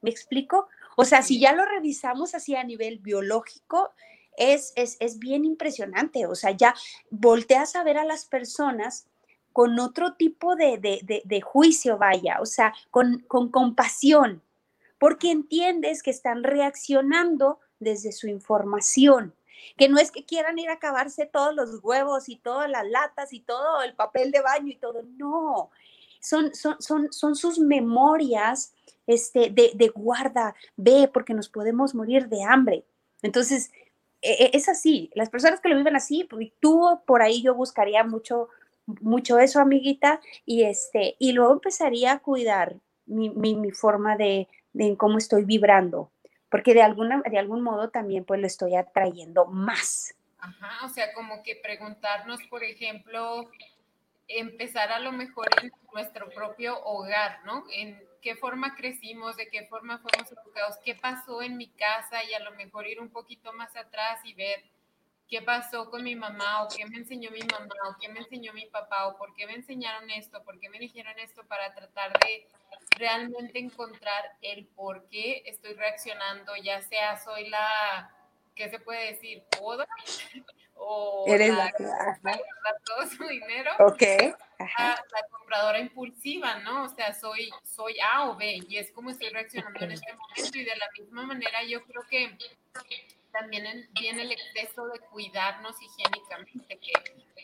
[0.00, 0.68] ¿Me explico?
[0.96, 3.92] O sea, si ya lo revisamos así a nivel biológico,
[4.36, 6.26] es, es, es bien impresionante.
[6.26, 6.74] O sea, ya
[7.10, 9.06] volteas a ver a las personas
[9.52, 14.42] con otro tipo de, juicio, vaya, o sea, con, con compasión,
[14.98, 19.34] porque entiendes que están reaccionando desde su información,
[19.76, 23.32] que no es que quieran ir a acabarse todos los huevos y todas las latas
[23.32, 25.70] y todo el papel de baño y todo, no,
[26.20, 28.72] son, son, son, son sus memorias
[29.06, 32.84] este, de, de, guarda, ve, porque nos podemos morir de hambre.
[33.22, 33.72] Entonces,
[34.22, 37.54] e, e, es así, las personas que lo viven así, pues, tú por ahí yo
[37.54, 38.48] buscaría mucho
[38.86, 42.76] mucho eso, amiguita, y este, y luego empezaría a cuidar
[43.06, 46.10] mi, mi, forma de, de, cómo estoy vibrando,
[46.50, 50.14] porque de alguna, de algún modo también pues lo estoy atrayendo más.
[50.38, 53.48] Ajá, o sea, como que preguntarnos, por ejemplo,
[54.26, 57.64] empezar a lo mejor en nuestro propio hogar, ¿no?
[57.72, 62.34] En qué forma crecimos, de qué forma fuimos educados, qué pasó en mi casa y
[62.34, 64.64] a lo mejor ir un poquito más atrás y ver
[65.32, 68.52] qué pasó con mi mamá o qué me enseñó mi mamá o qué me enseñó
[68.52, 72.12] mi papá o por qué me enseñaron esto, por qué me dijeron esto para tratar
[72.20, 72.46] de
[72.98, 78.10] realmente encontrar el por qué estoy reaccionando, ya sea soy la,
[78.54, 79.42] ¿qué se puede decir?
[79.58, 79.88] ¿Poda?
[80.74, 81.86] O Eres la, que
[82.84, 83.70] todo su dinero.
[83.78, 84.02] Ok.
[84.58, 86.84] La, compradora impulsiva, ¿no?
[86.84, 90.58] O sea, soy, soy A o B y es como estoy reaccionando en este momento
[90.58, 92.36] y de la misma manera yo creo que
[93.32, 96.92] también viene el exceso de cuidarnos higiénicamente, que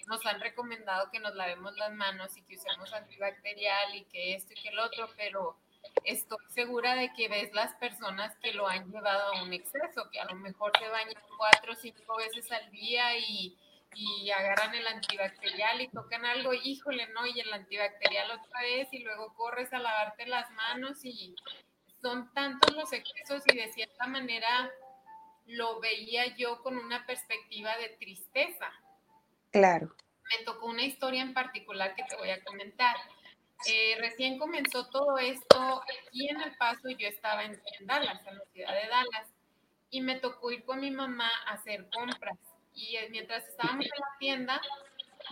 [0.07, 4.53] nos han recomendado que nos lavemos las manos y que usemos antibacterial y que esto
[4.53, 5.57] y que el otro, pero
[6.05, 10.21] estoy segura de que ves las personas que lo han llevado a un exceso, que
[10.21, 13.57] a lo mejor se bañan cuatro o cinco veces al día y,
[13.95, 19.03] y agarran el antibacterial y tocan algo, híjole, no, y el antibacterial otra vez y
[19.03, 21.35] luego corres a lavarte las manos y
[22.03, 24.71] son tantos los excesos y de cierta manera
[25.49, 28.71] lo veía yo con una perspectiva de tristeza.
[29.51, 29.95] Claro.
[30.31, 32.95] Me tocó una historia en particular que te voy a comentar.
[33.67, 38.45] Eh, recién comenzó todo esto aquí en El Paso yo estaba en, Dallas, en la
[38.53, 39.29] ciudad de Dallas,
[39.91, 42.39] y me tocó ir con mi mamá a hacer compras.
[42.75, 44.61] Y eh, mientras estábamos en la tienda,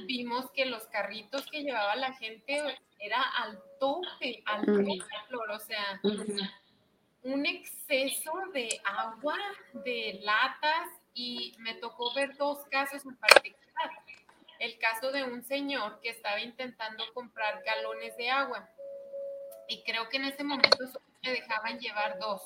[0.06, 2.62] vimos que los carritos que llevaba la gente
[2.98, 4.98] era al tope, al tope,
[5.52, 6.00] o sea,
[7.26, 9.36] un exceso de agua,
[9.72, 13.90] de latas y me tocó ver dos casos en particular.
[14.60, 18.68] El caso de un señor que estaba intentando comprar galones de agua
[19.68, 22.42] y creo que en ese momento solo le dejaban llevar dos.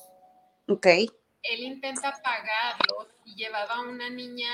[0.66, 0.86] Ok.
[0.86, 4.50] Él intenta pagarlos y llevaba una niña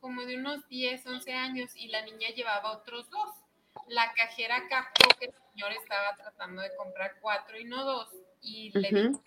[0.00, 3.30] como de unos 10, 11 años y la niña llevaba otros dos.
[3.88, 8.10] La cajera captó que el señor estaba tratando de comprar cuatro y no dos
[8.42, 9.22] y le dijo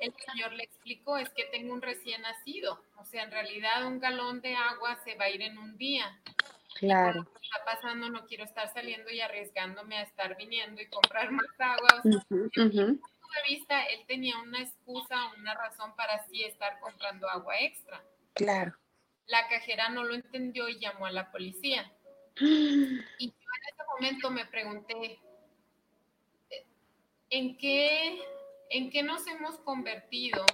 [0.00, 3.98] El señor le explicó, es que tengo un recién nacido, o sea, en realidad un
[3.98, 6.20] galón de agua se va a ir en un día.
[6.78, 7.26] Claro.
[7.42, 12.00] está pasando, no quiero estar saliendo y arriesgándome a estar viniendo y comprar más agua.
[12.02, 18.02] de vista, él tenía una excusa, una razón para sí estar comprando agua extra.
[18.34, 18.74] Claro.
[19.26, 21.92] La cajera no lo entendió y llamó a la policía.
[22.40, 25.18] Y yo en ese momento me pregunté,
[27.30, 28.22] ¿en qué
[28.70, 30.44] ¿En qué nos hemos convertido?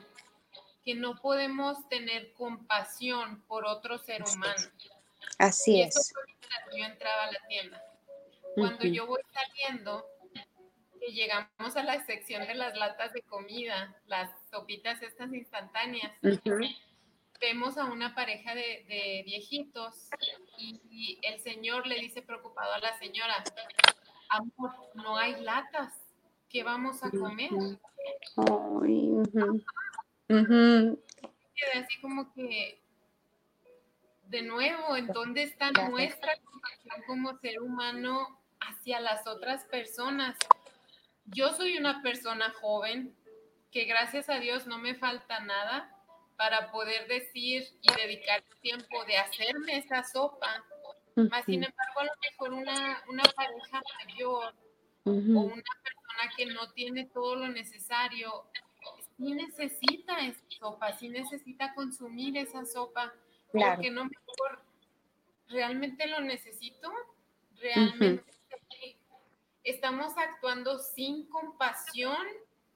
[0.84, 4.62] Que no podemos tener compasión por otro ser humano.
[5.38, 6.12] Así es.
[6.76, 7.82] yo entraba a la tienda.
[8.54, 10.06] Cuando yo voy saliendo,
[11.00, 16.12] que llegamos a la sección de las latas de comida, las sopitas estas instantáneas,
[17.40, 20.08] vemos a una pareja de, viejitos
[20.56, 23.42] y, el señor le dice preocupado a la señora,
[24.28, 25.92] amor, no hay latas,
[26.54, 27.50] ¿qué vamos a comer?
[31.74, 32.80] Así como que,
[34.28, 40.36] de nuevo, ¿en dónde está nuestra compasión como ser humano hacia las otras personas?
[41.24, 43.16] Yo soy una persona joven
[43.72, 45.90] que gracias a Dios no me falta nada
[46.36, 50.64] para poder decir y dedicar tiempo de hacerme esa sopa.
[51.16, 54.54] Más sin embargo, a lo mejor una, una pareja mayor
[55.04, 56.03] o una persona
[56.36, 58.44] que no tiene todo lo necesario,
[59.16, 63.12] sí necesita esa sopa, sí necesita consumir esa sopa,
[63.52, 64.62] porque no mejor
[65.48, 66.92] realmente lo necesito,
[67.56, 68.24] realmente
[69.62, 72.26] estamos actuando sin compasión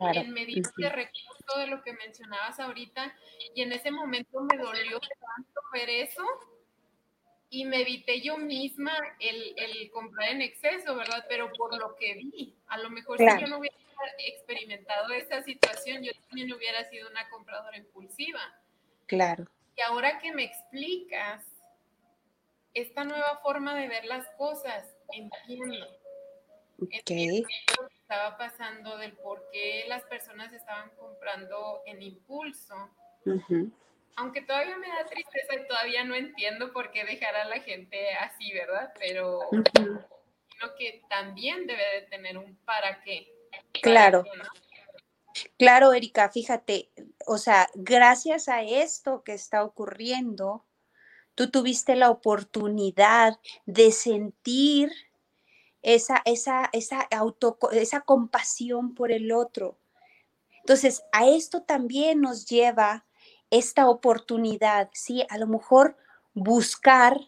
[0.01, 3.15] en medida de recurso de lo que mencionabas ahorita,
[3.55, 6.25] y en ese momento me dolió tanto ver eso
[7.51, 11.25] y me evité yo misma el, comprar en exceso, ¿verdad?
[11.29, 13.77] Pero por lo que vi, a lo mejor si yo no hubiera
[14.19, 18.41] experimentado esta situación, yo también hubiera sido una compradora impulsiva.
[19.07, 19.47] Claro.
[19.77, 21.45] Y ahora que me explicas
[22.75, 25.87] esta nueva forma de ver las cosas, entiendo.
[26.81, 27.45] Okay.
[28.03, 32.75] estaba pasando del por qué las personas estaban comprando en impulso.
[34.19, 38.13] Aunque todavía me da tristeza y todavía no entiendo por qué dejar a la gente
[38.15, 38.93] así, ¿verdad?
[38.99, 43.33] Pero creo que también debe de tener un para qué.
[43.81, 44.25] claro.
[45.57, 46.91] Claro, Erika, fíjate,
[47.27, 50.67] o sea, gracias a esto que está ocurriendo,
[51.37, 54.91] tú tuviste la oportunidad de sentir
[55.83, 59.79] esa, esa, esa, auto, esa compasión por el otro.
[60.61, 63.07] Entonces, a esto también nos lleva
[63.51, 65.25] esta oportunidad, ¿sí?
[65.31, 65.97] A lo mejor
[66.35, 67.19] buscar,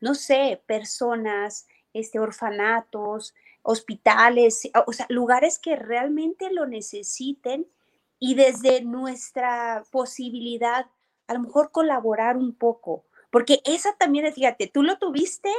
[0.00, 7.66] no sé, personas, este, orfanatos, hospitales, o sea, lugares que realmente lo necesiten
[8.18, 10.86] y desde nuestra posibilidad,
[11.26, 15.50] a lo mejor colaborar un poco, porque esa también, fíjate, tú lo tuviste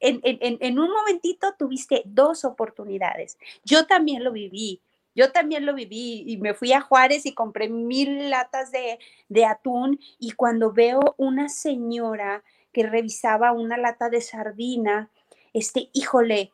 [0.00, 3.38] en, un momentito tuviste dos oportunidades.
[3.64, 4.80] Yo también lo viví.
[5.16, 9.44] Yo también lo viví y me fui a Juárez y compré mil latas de, de
[9.44, 15.10] atún y cuando veo una señora que revisaba una lata de sardina,
[15.54, 16.52] este, híjole,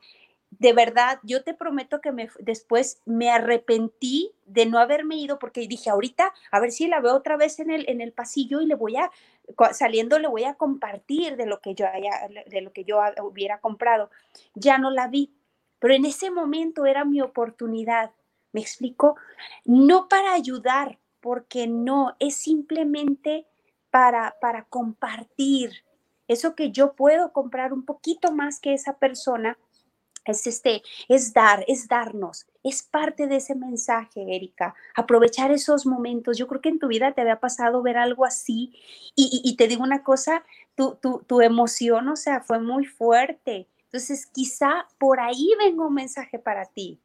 [0.58, 5.66] de verdad, yo te prometo que me, después me arrepentí de no haberme ido porque
[5.66, 8.66] dije, ahorita, a ver si la veo otra vez en el, en el pasillo y
[8.66, 9.10] le voy a,
[9.72, 12.12] saliendo le voy a compartir de lo que yo haya,
[12.46, 14.10] de lo que yo hubiera comprado.
[14.54, 15.32] Ya no la vi,
[15.78, 18.12] pero en ese momento era mi oportunidad.
[18.52, 19.16] ¿Me explico?
[19.64, 23.46] No para ayudar, porque no, es simplemente
[23.90, 25.84] para, para compartir.
[26.28, 29.58] Eso que yo puedo comprar un poquito más que esa persona,
[30.24, 34.74] es este, es dar, es darnos, es parte de ese mensaje, Erika.
[34.94, 36.38] Aprovechar esos momentos.
[36.38, 38.72] Yo creo que en tu vida te había pasado ver algo así
[39.16, 40.44] y, te digo una cosa,
[40.74, 40.96] tu,
[41.26, 43.68] tu, emoción, o sea, fue muy fuerte.
[43.86, 47.00] Entonces, quizá por ahí venga un mensaje para ti.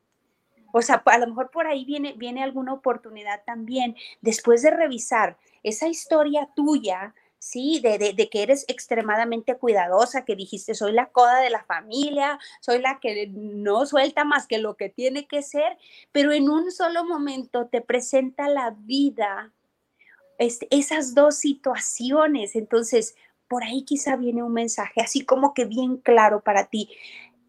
[0.72, 3.96] O sea, a lo mejor por ahí viene, viene alguna oportunidad también.
[4.22, 7.80] Después de revisar esa historia tuya, ¿sí?
[7.82, 13.00] De, que eres extremadamente cuidadosa, que dijiste, soy la coda de la familia, soy la
[13.00, 15.78] que no suelta más que lo que tiene que ser,
[16.12, 19.52] pero en un solo momento te presenta la vida
[20.40, 22.56] este, esas dos situaciones.
[22.56, 23.16] Entonces,
[23.48, 26.90] por ahí quizá viene un mensaje, así como que bien claro para ti.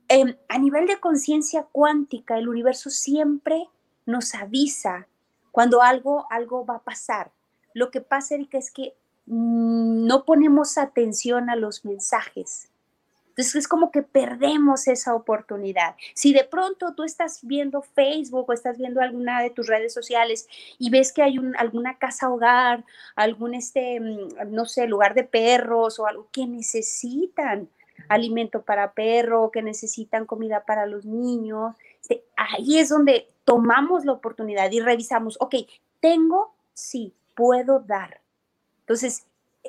[0.08, 3.68] Em, a nivel de conciencia cuántica, el universo siempre
[4.06, 5.06] nos avisa
[5.52, 7.32] cuando algo, algo va a pasar.
[7.74, 8.94] Lo que pasa, Erika, es que
[9.30, 12.70] Mm, no ponemos atención a los mensajes.
[13.28, 15.94] Entonces es como que perdemos esa oportunidad.
[16.14, 20.48] Si de pronto tú estás viendo Facebook o estás viendo alguna de tus redes sociales
[20.78, 22.84] y ves que hay alguna casa hogar,
[23.16, 27.68] algún este, mm, no sé, lugar de perros o algo que necesitan
[28.08, 34.12] alimento para perro, que necesitan comida para los niños, este, ahí es donde tomamos la
[34.12, 35.54] oportunidad y revisamos, ok,
[36.00, 38.20] tengo, sí, puedo dar.
[38.80, 39.26] Entonces,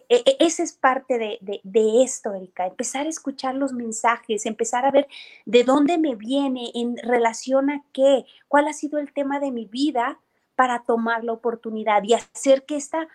[0.07, 4.91] e, e, esa es parte de, esto, Erika, empezar a escuchar los mensajes, empezar a
[4.91, 5.07] ver
[5.45, 9.65] de dónde me viene, en relación a qué, cuál ha sido el tema de mi
[9.65, 10.19] vida
[10.55, 13.07] para tomar la oportunidad y hacer que esta,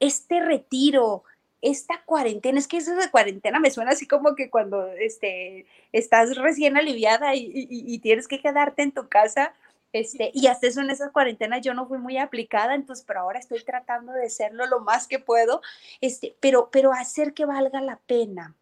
[0.00, 1.24] este retiro,
[1.62, 6.36] esta cuarentena, es que eso de cuarentena me suena así como que cuando este, estás
[6.36, 9.54] recién aliviada y tienes que quedarte en tu casa,
[9.92, 13.40] este, y hasta eso en esas cuarentenas yo no fui muy aplicada, entonces, pero ahora
[13.40, 15.62] estoy tratando de serlo lo más que puedo,
[16.00, 18.54] este, pero, pero hacer que valga la pena,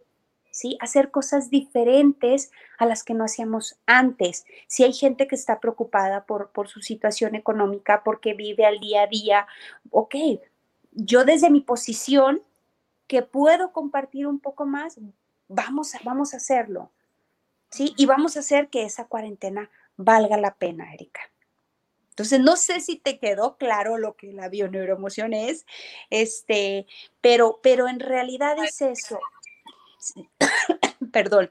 [0.51, 0.79] ¿sí?
[0.81, 4.47] Hacer cosas diferentes a las que no hacíamos antes.
[4.69, 9.03] Si hay gente que está preocupada por, por su situación económica, porque vive al día
[9.03, 9.47] a día,
[9.91, 10.15] ok,
[10.93, 12.43] yo desde mi posición
[13.09, 15.01] que puedo compartir un poco más,
[15.49, 16.93] vamos a, vamos a hacerlo,
[17.71, 17.95] ¿sí?
[17.97, 21.21] Y vamos a hacer que esa cuarentena valga la pena, Erika.
[22.11, 25.67] Entonces, no sé si te quedó claro lo que la bioneuroemoción es,
[26.11, 26.87] este,
[27.21, 29.19] pero, pero en realidad es eso.
[31.13, 31.49] Perdón.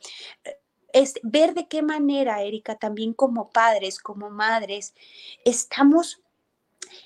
[0.94, 4.94] Es ver de qué manera, Erika, también como padres, como madres,
[5.46, 6.22] estamos,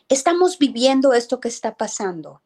[0.10, 2.42] estamos viviendo esto que está pasando.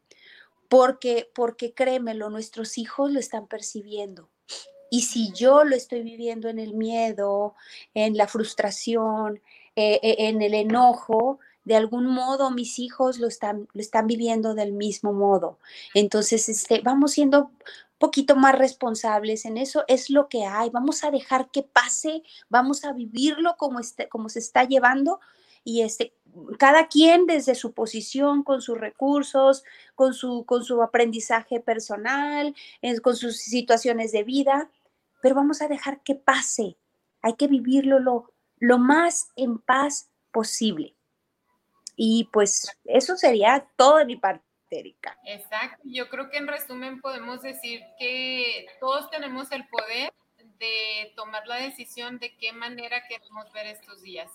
[0.70, 4.30] Porque, porque créemelo, nuestros hijos lo están percibiendo.
[4.89, 7.55] Y si yo lo estoy viviendo en el miedo,
[7.93, 9.41] en la frustración,
[9.76, 14.53] eh, eh, en el enojo, de algún modo mis hijos lo están, lo están viviendo
[14.53, 15.57] del mismo modo.
[15.93, 17.51] Entonces, este, vamos siendo
[17.97, 22.84] poquito más responsables en eso, es lo que hay, vamos a dejar que pase, vamos
[22.86, 25.20] a vivirlo como, este, como se está llevando
[25.66, 26.13] y este,
[26.57, 32.55] cada quien desde su posición, con sus recursos, con su, con su aprendizaje personal,
[33.01, 34.70] con sus situaciones de vida,
[35.22, 36.78] pero vamos a dejar que pase,
[37.22, 40.95] hay que vivirlo lo, lo más en paz posible.
[41.97, 44.45] Y pues eso sería todo de mi parte.
[44.72, 45.18] Erika.
[45.24, 50.11] Exacto, yo creo que en resumen podemos decir que todos tenemos el poder
[50.59, 54.30] de tomar la decisión de qué manera queremos ver estos días.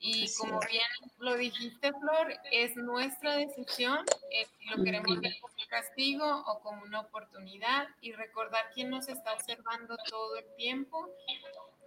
[0.00, 0.86] Y como bien
[1.18, 4.04] lo dijiste, Flor, es nuestra decisión
[4.58, 9.08] si lo queremos ver como un castigo o como una oportunidad y recordar quién nos
[9.08, 11.08] está observando todo el tiempo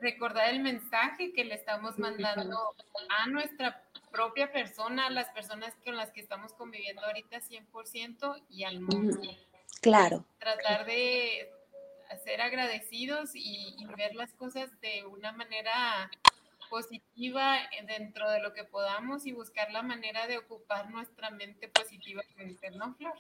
[0.01, 2.76] recordar el mensaje que le estamos mandando
[3.09, 8.64] a nuestra propia persona, a las personas con las que estamos conviviendo ahorita 100% y
[8.64, 9.22] al mundo.
[9.82, 10.26] Claro.
[10.39, 11.49] Tratar de
[12.24, 16.09] ser agradecidos y, ver las cosas de una manera
[16.72, 22.24] positiva dentro de lo que podamos y buscar la manera de ocupar nuestra mente positiva,
[22.74, 23.14] ¿no, Flor?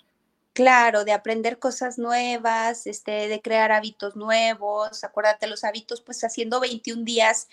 [0.53, 5.03] Claro, de aprender cosas nuevas, este, de crear hábitos nuevos.
[5.03, 7.47] Acuérdate, los hábitos, pues haciendo 21 días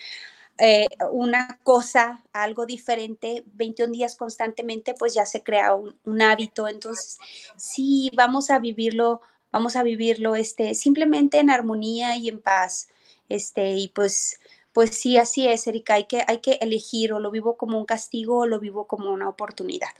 [0.57, 6.67] eh, una cosa, algo diferente, 21 días constantemente, pues ya se crea un, hábito.
[6.67, 7.17] Entonces,
[7.55, 9.21] sí, vamos a vivirlo,
[9.51, 12.89] vamos a vivirlo este, simplemente en armonía y en paz.
[13.29, 14.39] Este, y pues,
[14.73, 17.85] pues sí, así es, Erika, hay que, hay que elegir o lo vivo como un
[17.85, 19.93] castigo o lo vivo como una oportunidad.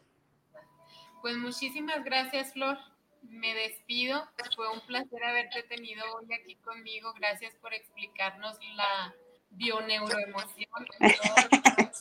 [1.21, 2.77] Pues muchísimas gracias, Flor.
[3.23, 4.23] Me despido.
[4.55, 7.13] Fue un placer haberte tenido hoy aquí conmigo.
[7.13, 9.13] Gracias por explicarnos la
[9.51, 11.91] bioneuroemoción, todo,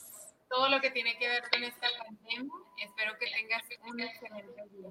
[0.49, 2.53] todo lo que tiene que ver con esta pandemia.
[2.85, 4.91] Espero que tengas un excelente día.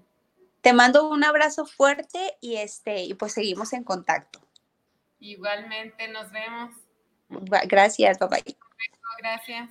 [0.62, 4.42] Te mando un abrazo fuerte y este y pues seguimos en contacto.
[5.20, 6.76] Igualmente, nos vemos.
[7.30, 8.58] Gracias, bye.
[9.20, 9.70] Gracias.